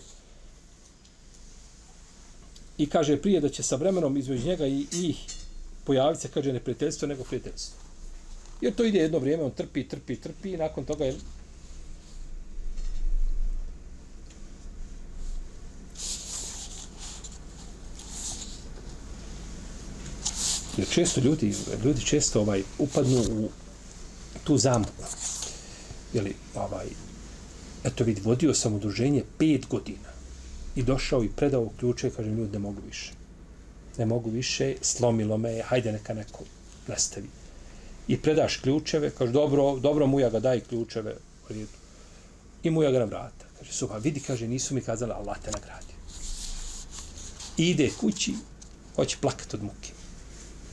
[2.78, 5.16] i kaže prije da će sa vremenom između njega i ih
[5.84, 7.78] pojaviti se, kaže, ne prijateljstvo nego prijateljstvo.
[8.60, 11.14] Jer to ide jedno vrijeme, on trpi, trpi, trpi i nakon toga je
[20.76, 21.54] Jer često ljudi,
[21.84, 23.48] ljudi često ovaj upadnu u
[24.44, 25.04] tu zamku.
[26.12, 26.86] Jeli, ovaj,
[27.84, 30.12] eto vidi, vodio sam udruženje pet godina
[30.76, 33.12] i došao i predao ključe, kažem, ljudi, ne mogu više.
[33.98, 36.44] Ne mogu više, slomilo me, hajde neka neko
[36.86, 37.28] nastavi.
[38.08, 41.16] I predaš ključeve, kaže, dobro, dobro muja ga daj ključeve,
[42.62, 43.46] i muja ga na vrata.
[43.58, 45.96] Kaže, suha, vidi, kaže, nisu mi kazali, Allah te nagradio.
[47.56, 48.34] ide kući,
[48.96, 50.01] hoće plakat od muke.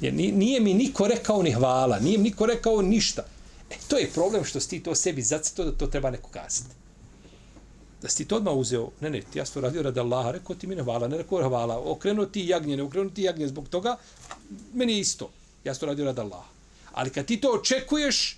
[0.01, 3.25] Jer nije mi niko rekao ni hvala, nije mi niko rekao ništa.
[3.69, 6.75] E, to je problem što si ti to sebi zacito da to treba neko kazati.
[8.01, 10.55] Da si ti to odmah uzeo, ne, ne, ti ja to radio radi Allaha, rekao
[10.55, 13.69] ti mi ne hvala, ne rekao hvala, okrenuo ti jagnje, ne okrenuo ti jagnje zbog
[13.69, 13.97] toga,
[14.73, 15.31] meni je isto.
[15.63, 16.49] Ja to radio radi Allaha.
[16.91, 18.37] Ali kad ti to očekuješ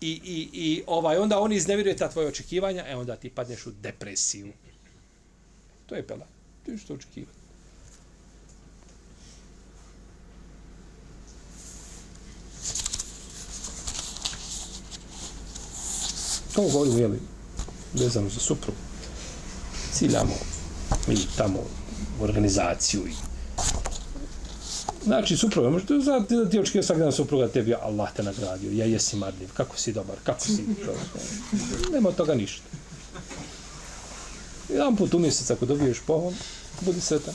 [0.00, 3.70] i, i, i ovaj, onda oni izneviruje ta tvoje očekivanja, e onda ti padneš u
[3.70, 4.52] depresiju.
[5.86, 6.26] To je pela.
[6.66, 7.39] To je što očekivati.
[16.54, 17.20] To govorimo, jeli,
[17.94, 18.78] vezano za suprugu.
[19.92, 20.34] Ciljamo
[21.08, 21.58] mi tamo
[22.20, 23.12] u organizaciju i
[25.04, 28.84] Znači, supruga, možete znati da ti očekio svaki dan supruga tebi, Allah te nagradio, ja
[28.84, 31.00] jesi marljiv, kako si dobar, kako si čovjek.
[31.92, 32.62] Nema od toga ništa.
[34.68, 36.34] Jedan put u mjesec ako dobiješ pohon,
[36.80, 37.34] budi sretan.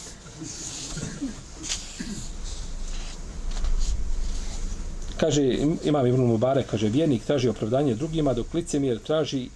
[5.17, 9.49] Kaže imam Ibn Mubarak kaže vjernik traži opravdanje drugima dok licemjer traži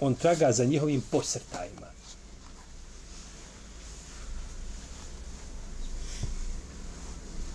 [0.00, 1.86] on traga za njihovim posrtajima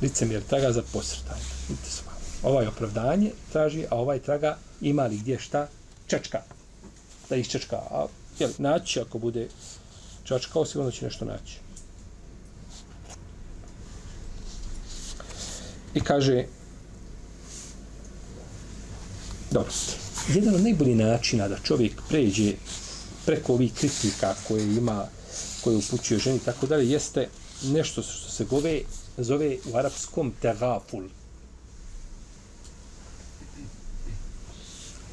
[0.02, 5.18] licemjer traga za posrtajima vidite se malo Ovaj opravdanje traži, a ovaj traga ima li
[5.18, 5.68] gdje šta?
[6.08, 6.42] Čečka.
[7.30, 7.76] Da iščečka.
[7.76, 8.06] A
[8.40, 9.48] jel, naći ako bude
[10.24, 11.60] čačkao, sigurno će nešto naći.
[15.94, 16.46] I kaže,
[19.52, 19.72] dobro,
[20.28, 22.54] jedan od najboljih načina da čovjek pređe
[23.26, 25.08] preko ovih kritika koje ima,
[25.64, 27.30] koje upućuje ženi i tako dalje, jeste
[27.64, 28.82] nešto što se gove,
[29.18, 31.04] zove u arapskom tegaful.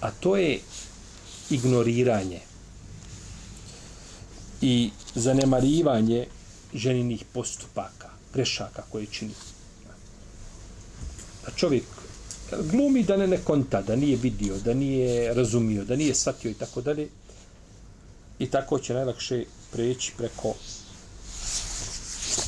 [0.00, 0.60] A to je
[1.50, 2.40] ignoriranje
[4.60, 6.26] i zanemarivanje
[6.74, 9.34] ženinih postupaka, grešaka koje čini.
[11.44, 11.84] Da čovjek
[12.56, 16.54] glumi da ne ne konta, da nije vidio, da nije razumio, da nije shvatio i
[16.54, 17.08] tako dalje.
[18.38, 20.54] I tako će najlakše preći preko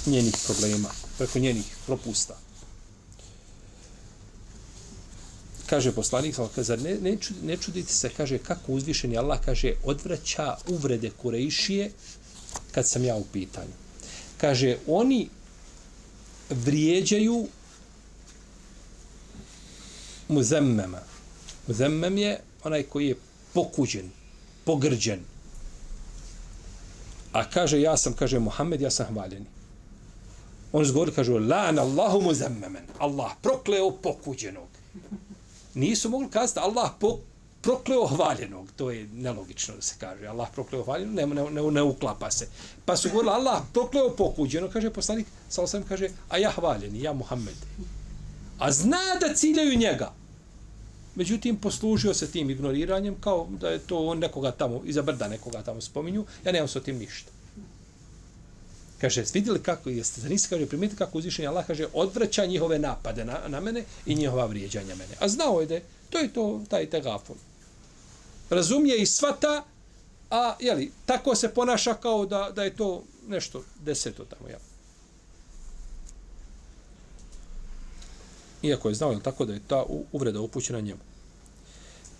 [0.07, 0.88] njenih problema,
[1.18, 2.38] preko njenih propusta.
[5.66, 11.11] Kaže poslanik, kaže, ne, ne, ne čudite se, kaže, kako uzvišeni Allah, kaže, odvraća uvrede
[11.11, 11.92] Kurejšije
[12.72, 13.72] kad sam ja u pitanju.
[14.40, 15.28] Kaže, oni
[16.51, 17.46] vrijeđaju
[20.30, 20.98] muzemmema.
[21.66, 23.16] Muzemmem je onaj koji je
[23.52, 24.10] pokuđen,
[24.64, 25.20] pogrđen.
[27.32, 29.46] A kaže, ja sam, kaže, Muhammed, ja sam hvaljeni.
[30.72, 32.86] On zgovori, kaže, lan Allahu muzemmemen.
[32.98, 34.68] Allah prokleo pokuđenog.
[35.74, 37.18] Nisu mogli kazati Allah po,
[37.62, 38.68] prokleo hvaljenog.
[38.76, 40.26] To je nelogično da se kaže.
[40.26, 42.48] Allah prokleo hvaljenog, ne, ne, ne, ne uklapa se.
[42.84, 47.12] Pa su govorili, Allah prokleo pokuđenog, kaže poslanik, sa osam kaže, a ja hvaljeni, ja
[47.12, 47.56] Muhammed.
[48.58, 50.12] A zna da ciljaju njega.
[51.20, 55.62] Međutim, poslužio se tim ignoriranjem kao da je to on nekoga tamo, iza brda nekoga
[55.62, 57.30] tamo spominju, ja nemam s tim ništa.
[59.00, 63.24] Kaže, vidjeli kako jeste, da nisi kaže, primijeti kako uzvišenje Allah kaže, odvraća njihove napade
[63.24, 65.14] na, na mene i njihova vrijeđanja mene.
[65.18, 67.36] A znao je da je, to je to, taj tegafon.
[68.50, 69.64] Razumije i svata,
[70.30, 74.60] a, jeli, tako se ponaša kao da, da je to nešto deseto tamo, jel?
[78.62, 81.09] Iako je znao, jel, tako da je ta uvreda upućena njemu.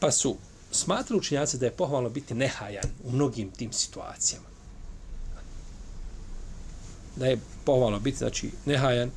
[0.01, 0.37] Pa su
[0.73, 4.51] smatrali učinjaci da je pohvalno biti nehajan u mnogim tim situacijama
[7.17, 9.11] da je pohvalno biti, znači, nehajan,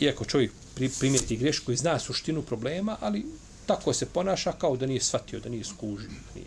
[0.00, 3.26] iako čovjek primijeti grešku i zna suštinu problema, ali
[3.66, 6.10] tako se ponaša kao da nije shvatio, da nije skužio.
[6.34, 6.46] Nije.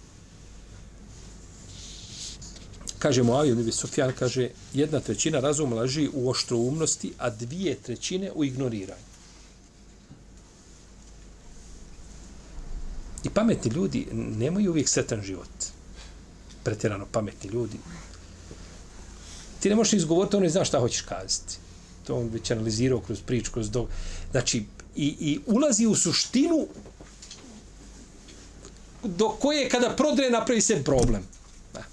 [2.99, 8.43] Kaže Moavio Nibi Sofijan, kaže, jedna trećina razuma laži u oštroumnosti, a dvije trećine u
[8.43, 9.06] ignoriranju.
[13.27, 15.49] I pametni ljudi nemaju uvijek sretan život.
[16.63, 17.77] Pretjerano pametni ljudi
[19.59, 21.57] ti ne možeš izgovoriti, on ne zna šta hoćeš kazati.
[22.07, 23.87] To on već analizirao kroz priču, kroz dog.
[24.31, 24.65] Znači,
[24.95, 26.67] i, i ulazi u suštinu
[29.03, 31.23] do koje kada prodre napravi se problem.
[31.73, 31.83] Da.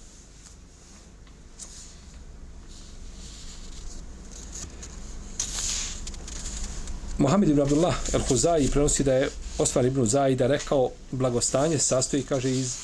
[7.19, 12.77] Mohamed ibn Abdullah el-Huzai prenosi da je Osman ibn Zaida rekao blagostanje sastoji, kaže, iz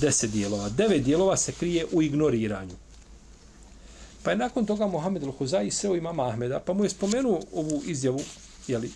[0.00, 0.68] deset dijelova.
[0.68, 2.74] Devet dijelova se krije u ignoriranju.
[4.22, 8.20] Pa je nakon toga Mohamed al-Huzai sreo imama Ahmeda, pa mu je spomenuo ovu izjavu,
[8.66, 8.90] jeli,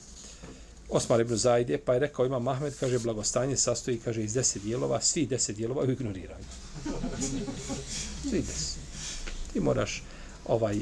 [0.89, 5.01] Osmar ibn Zaide, pa je rekao imam Ahmed, kaže, blagostanje sastoji, kaže, iz deset dijelova,
[5.01, 6.45] svi deset dijelova ignoriraju.
[8.31, 8.79] Svi deset.
[9.53, 10.03] Ti moraš
[10.45, 10.79] ovaj,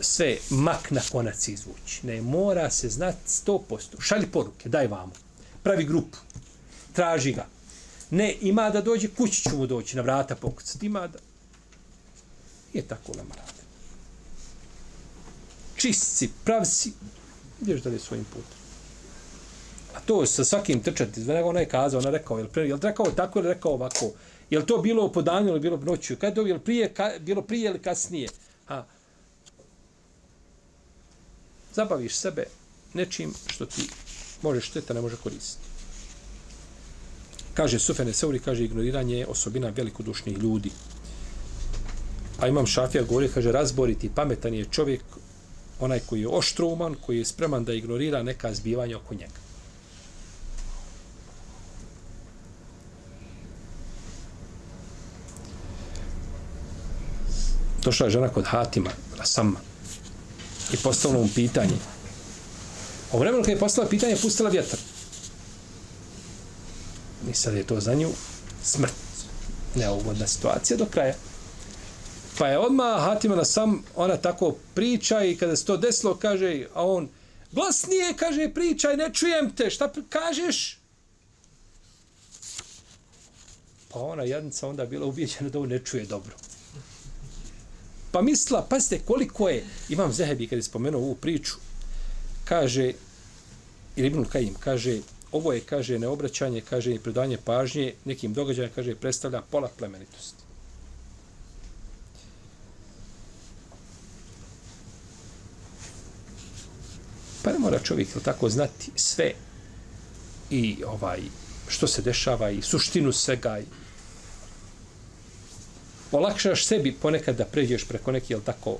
[0.00, 2.06] sve mak na konac izvući.
[2.06, 4.00] Ne, mora se znati sto posto.
[4.00, 5.12] Šalji poruke, daj vamo.
[5.62, 6.18] Pravi grupu.
[6.92, 7.46] Traži ga.
[8.10, 10.86] Ne, ima da dođe, kući ću mu doći, na vrata pokucati.
[10.86, 11.18] Ima da...
[12.72, 13.34] Je tako nama
[15.92, 16.92] si, prav si,
[17.60, 18.58] ideš dalje svojim putem.
[19.94, 22.68] A to sa svakim trčati, zbog nego ona je kazao, ona je rekao, je li,
[22.68, 24.10] je li rekao tako ili rekao ovako?
[24.50, 26.16] Je li to bilo po danju ili bilo noću?
[26.16, 28.28] Kad je to prije, ka, bilo prije ili kasnije?
[28.66, 28.84] Ha.
[31.74, 32.44] Zabaviš sebe
[32.94, 33.88] nečim što ti
[34.42, 35.68] može šteta, ne može koristiti.
[37.54, 40.70] Kaže Sufene Seuri, kaže ignoriranje je osobina velikodušnih ljudi.
[42.40, 45.02] A imam šafija govori, kaže razboriti, pametan je čovjek
[45.80, 49.42] onaj koji je oštruman, koji je spreman da ignorira neka zbivanja oko njega.
[57.84, 59.60] Došla je žena kod Hatima, Rasama,
[60.72, 61.76] i postavila mu pitanje.
[63.12, 64.78] U vremenu kada je postala pitanje, pustila vjetar.
[67.30, 68.10] I sad je to za nju
[68.62, 68.92] smrt.
[69.74, 71.14] Neugodna situacija do kraja.
[72.38, 76.66] Pa je odmah Hatima na sam ona tako priča i kada se to desilo, kaže,
[76.74, 77.08] a on,
[77.52, 79.70] Glasnije, kaže, pričaj, ne čujem te.
[79.70, 80.78] Šta kažeš?
[83.88, 86.34] Pa ona jadnica onda bila ubijeđena da ovo ne čuje dobro.
[88.12, 91.54] Pa misla, pazite koliko je, imam Zehebi kada je spomenuo ovu priču,
[92.52, 92.92] kaže,
[93.96, 95.00] ili Ibnul Kajim, kaže,
[95.32, 100.42] ovo je, kaže, neobraćanje, kaže, i predanje pažnje nekim događajima, kaže, predstavlja pola plemenitosti.
[107.42, 109.32] Pa ne mora čovjek tako znati sve
[110.50, 111.20] i ovaj
[111.68, 113.64] što se dešava i suštinu svega i
[116.12, 118.76] olakšaš sebi ponekad da pređeš preko neki jel tako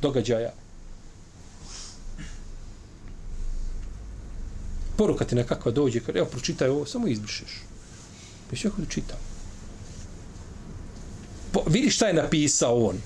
[0.00, 0.52] događaja
[5.02, 7.50] poruka ti nekakva dođe kaže evo pročitaj ovo samo izbrišeš
[8.46, 9.18] pa već jako da čitam
[11.52, 12.96] po, vidi šta je napisao on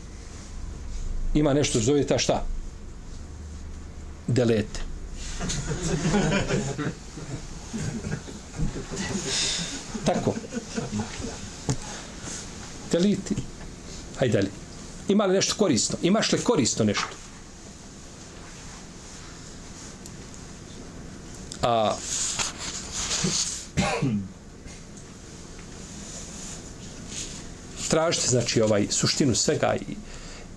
[1.34, 2.44] ima nešto zove ta šta
[4.26, 4.80] delete
[10.04, 10.34] Tako.
[12.92, 13.34] Deliti.
[14.18, 14.50] Hajde dalje.
[15.08, 15.98] Ima li nešto korisno?
[16.02, 17.25] Imaš li korisno nešto?
[21.66, 21.96] A
[27.88, 29.96] tražiti znači ovaj suštinu svega i,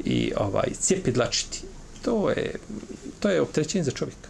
[0.05, 1.61] i ovaj cijepi dlačiti.
[2.01, 2.55] To je
[3.19, 4.29] to je opterećenje za čovjeka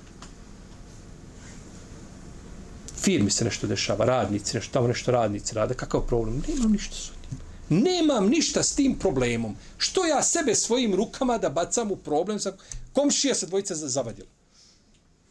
[3.10, 6.44] firmi se nešto dešava, radnici, nešto tamo nešto radnici rade, kakav problem?
[6.48, 7.40] Nemam ništa s tim.
[7.70, 9.56] Nemam ništa s tim problemom.
[9.78, 12.54] Što ja sebe svojim rukama da bacam u problem sa
[12.94, 14.28] komšija se dvojica zavadila.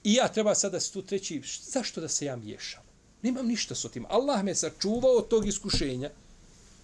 [0.04, 2.82] I ja treba sada se tu treći, zašto da se ja miješam?
[3.22, 4.06] Nemam ništa s tim.
[4.08, 6.10] Allah me sačuvao od tog iskušenja.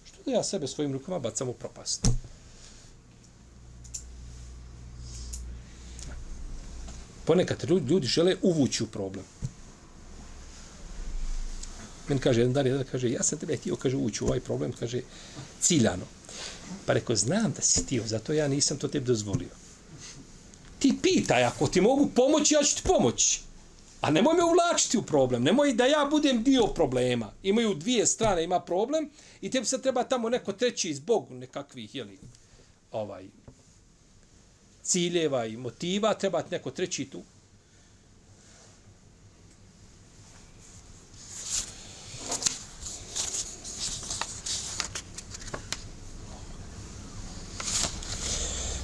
[0.05, 2.07] Što da ja sebe svojim rukama bacam u propast?
[7.25, 9.25] Ponekad ljudi žele uvući u problem.
[12.07, 14.73] Meni kaže, jedan dan, jedan kaže, ja sam tebe htio, kaže, ući u ovaj problem,
[14.73, 15.01] kaže,
[15.59, 16.05] ciljano.
[16.85, 19.64] Pa rekao, znam da si htio, zato ja nisam to tebi dozvolio.
[20.79, 23.41] Ti pitaj, ako ti mogu pomoći, ja ću ti pomoći.
[24.01, 27.33] A nemoj me uvlačiti u problem, nemoj da ja budem dio problema.
[27.43, 29.09] Imaju dvije strane, ima problem
[29.41, 32.19] i tebi se treba tamo neko treći zbog nekakvih, jeli,
[32.91, 33.25] ovaj,
[34.83, 37.21] ciljeva i motiva, treba neko treći tu.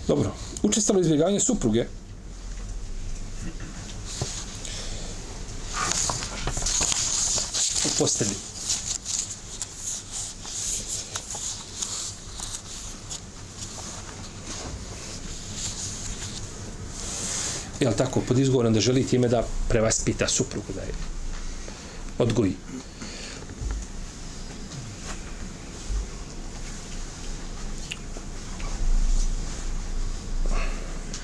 [0.07, 0.33] Dobro,
[0.63, 1.85] učestalo izbjegavanje supruge.
[7.85, 8.35] U postelji.
[17.79, 20.93] Jel tako, pod izgovorom da želi time da prevaspita suprugu, da je
[22.17, 22.55] odgoji.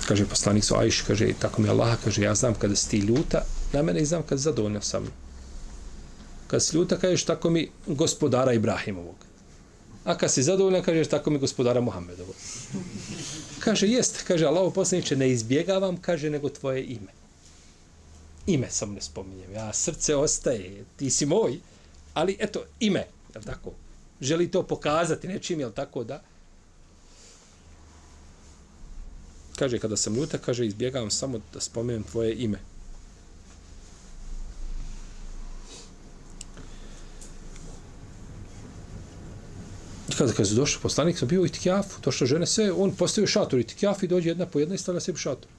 [0.07, 3.43] Kaže poslanik su Ajš, kaže, tako mi Allah, kaže, ja znam kada si ti ljuta
[3.73, 5.13] na mene i znam kada si zadovoljna sa mnom.
[6.47, 9.15] Kad si ljuta, kažeš, tako mi gospodara Ibrahimovog.
[10.05, 12.35] A kad si zadovoljna, kažeš, tako mi gospodara Muhammedovog.
[13.59, 17.11] Kaže, jest, kaže, Allah poslaniče, ne izbjegavam, kaže, nego tvoje ime.
[18.47, 19.53] Ime sam ne spominjem.
[19.53, 21.59] Ja, srce ostaje, ti si moj,
[22.13, 23.71] ali eto, ime, je tako?
[24.21, 26.21] Želi to pokazati nečim, je tako da?
[29.59, 32.59] Kaže kada sam ljuta, kaže izbjegavam samo da spomenem tvoje ime.
[40.09, 43.27] I kada, kada su došli poslanik, sam bio i tikjafu, došle žene sve, on postavio
[43.27, 45.49] šator i tikjafu i dođe jedna po jedna i stavlja sebi šator.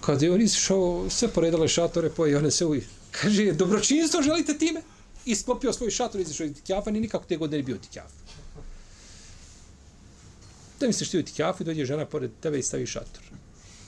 [0.00, 2.76] Kada je on išao, sve poredale šatore, po i one se u...
[3.10, 4.82] Kaže, dobročinstvo želite time?
[5.24, 8.21] I sklopio svoj šator i izašao iz tikjafa, ni nikako te godine bio tikjafa
[10.82, 13.22] da misliš ti u ti kafu i dođe žena pored tebe i stavi šator.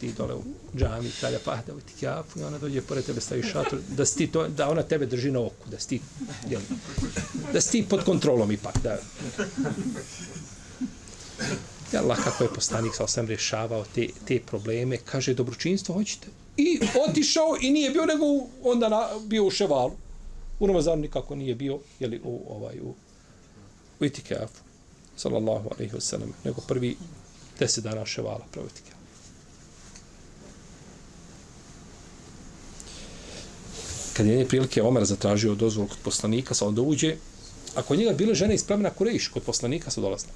[0.01, 0.43] Ti dole u
[0.77, 4.27] džami, kralja pahda u ti kafu i ona dođe pored tebe stavi šator, da, sti
[4.27, 6.01] to, da ona tebe drži na oku, da sti,
[6.51, 6.61] jel,
[7.53, 8.79] da sti pod kontrolom ipak.
[8.83, 8.99] Da.
[11.93, 16.27] Ja, Allah, kako je poslanik, sa osam rješavao te, te probleme, kaže, dobročinstvo hoćete?
[16.57, 18.25] I otišao i nije bio, nego
[18.63, 19.93] onda na, bio u ševalu.
[20.61, 22.95] U Ramazanu nikako nije bio, jeli, u, ovaj, u,
[24.01, 24.64] u itikafu
[25.17, 26.97] sallallahu alaihi wasallam, nego prvi
[27.59, 28.91] deset dana ševala provjetike.
[34.13, 37.17] Kad je jedne prilike Omer zatražio dozvolu kod poslanika, sa onda uđe,
[37.75, 40.31] ako njega bile žene iz plemena Kurejiš, kod poslanika su dolazne.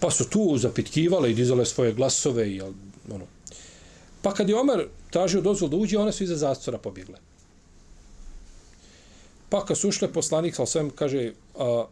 [0.00, 3.26] Pa su tu zapitkivale i dizale svoje glasove i ono.
[4.22, 7.18] Pa kad je Omer tražio dozvolu da uđe, one su iza zastora pobjegle.
[9.48, 11.86] Pa kad su ušle poslanik, sa osvijem kaže, a,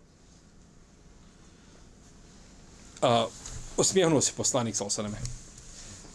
[3.02, 3.26] a,
[3.76, 5.18] osmijehnuo se poslanik, sa sveme.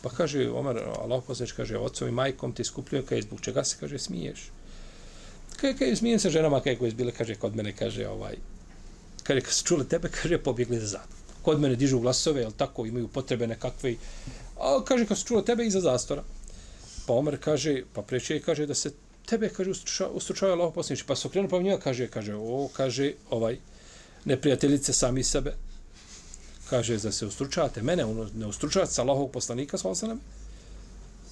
[0.02, 3.78] Pa kaže, Omer, Allah poslanič, kaže, otcom i majkom ti skupljuje, kaže, zbog čega se,
[3.80, 4.52] kaže, smiješ?
[5.56, 8.36] Kaže, kaže, smijem se ženama, kaže, koje bile, kaže, kod mene, kaže, ovaj,
[9.24, 11.08] kaže, kad su čule tebe, kaže, pobjegli za zad.
[11.42, 13.96] Kod mene dižu glasove, jel tako, imaju potrebe nekakve,
[14.60, 16.24] a kaže, kad su čule tebe, iza zastora.
[17.08, 18.92] Pa Omer kaže, pa preče kaže da se
[19.26, 19.72] tebe kaže
[20.14, 21.04] ustručava Allah poslanici.
[21.08, 23.58] Pa se okrenu pa njega kaže, kaže, o, kaže, ovaj,
[24.26, 25.56] neprijateljice sami sebe.
[26.74, 30.20] Kaže, da se ustručavate mene, ono, ne ustručavate sa Allahovog poslanika, sa osanem.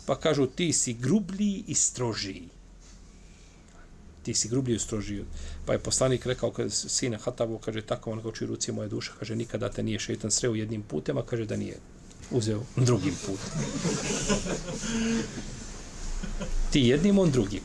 [0.05, 2.49] Pa kažu, ti si grublji i strožiji.
[4.23, 5.25] Ti si grublji i strožiji.
[5.65, 9.35] Pa je poslanik rekao, kad sine Hatabu, kaže, tako on uči ruci moje duša, kaže,
[9.35, 11.79] nikada te nije šeitan sreo jednim putem, a kaže da nije
[12.31, 13.65] uzeo drugim putem.
[16.71, 17.63] Ti jednim, on drugim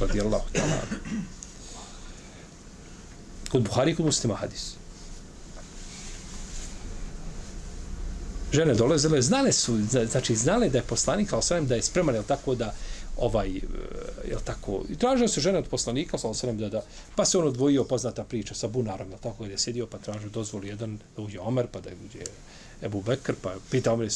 [0.00, 0.82] radi Allah ta'ala.
[3.50, 4.79] Kod Buhari, kod muslima hadis.
[8.52, 9.78] Žene dolazile, znale su,
[10.10, 12.74] znači znale da je poslanik, ali sve da je spreman, jel tako da,
[13.16, 13.60] ovaj, e,
[14.28, 16.82] jel tako, i tražio su žene od poslanika, sa osrem da, da,
[17.16, 20.28] pa se on odvojio poznata priča sa bunarom, jel tako, gdje je sjedio, pa tražio
[20.30, 22.24] dozvoli jedan da uđe Omer, pa da uđe
[22.82, 24.08] Ebu Bekr, pa pita Omer,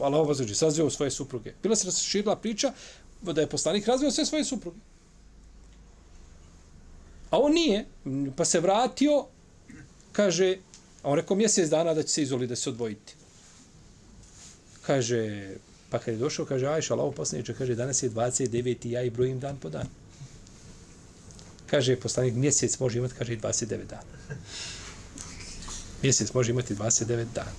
[0.00, 1.52] ali ovo znači, sazvio svoje supruge.
[1.62, 2.72] Bila se raširila priča
[3.22, 4.78] da je poslanik razvio sve svoje supruge.
[7.30, 7.86] A on nije,
[8.36, 9.26] pa se vratio,
[10.12, 10.56] kaže,
[11.02, 13.17] a on rekao mjesec dana da će se izoli, da se odvojiti.
[14.88, 15.52] Kaže,
[15.90, 18.88] pa kad je došao, kaže, ajša, Allah poslaniče, kaže, danas je 29.
[18.88, 19.84] ja i brojim dan po dan.
[21.66, 24.08] Kaže, poslanik, mjesec može imati, kaže, 29 dana.
[26.02, 27.52] Mjesec može imati 29 dana.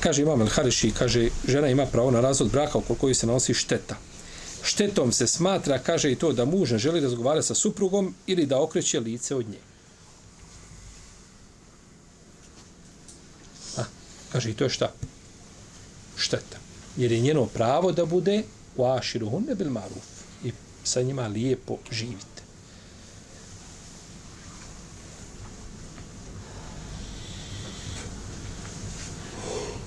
[0.00, 3.54] Kaže Imam El Hariši, kaže, žena ima pravo na razvod braka oko joj se nosi
[3.54, 3.96] šteta.
[4.62, 8.62] Štetom se smatra, kaže i to da muž ne želi razgovarati sa suprugom ili da
[8.62, 9.73] okreće lice od nje.
[14.34, 14.90] Kaže i to je šta?
[16.16, 16.58] Šteta.
[16.96, 18.42] Jer je njeno pravo da bude
[18.76, 20.08] u aširu hunne bil maruf
[20.44, 20.52] i
[20.84, 22.42] sa njima lijepo živite.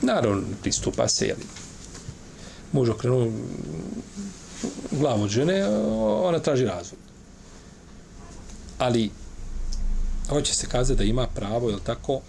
[0.02, 1.38] Naravno, pristupa se, jel,
[2.72, 3.32] muž okrenu
[4.92, 5.68] glavu od žene,
[6.24, 7.00] ona traži razvod.
[8.78, 9.12] Ali,
[10.30, 12.22] hoće se kazati da ima pravo, jel tako,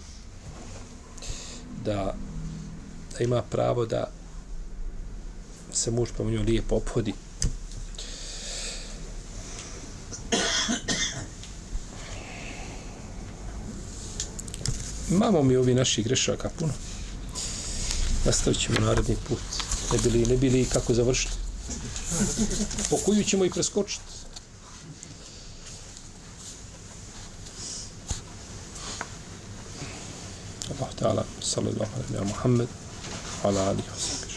[1.85, 2.15] da,
[3.17, 4.11] da ima pravo da
[5.73, 7.13] se muž prema njoj lijepo ophodi.
[15.11, 16.73] Imamo mi ovi naših grešaka puno
[18.25, 19.39] nastavit ćemo naredni put.
[19.91, 21.33] Ne bili, ne bili kako završiti.
[22.89, 24.03] Po koju ćemo i preskočiti.
[30.69, 31.23] Allah ta'ala,
[31.53, 32.69] sallallahu alaihi wa Muhammed,
[33.47, 34.28] ala alihi wa sallam.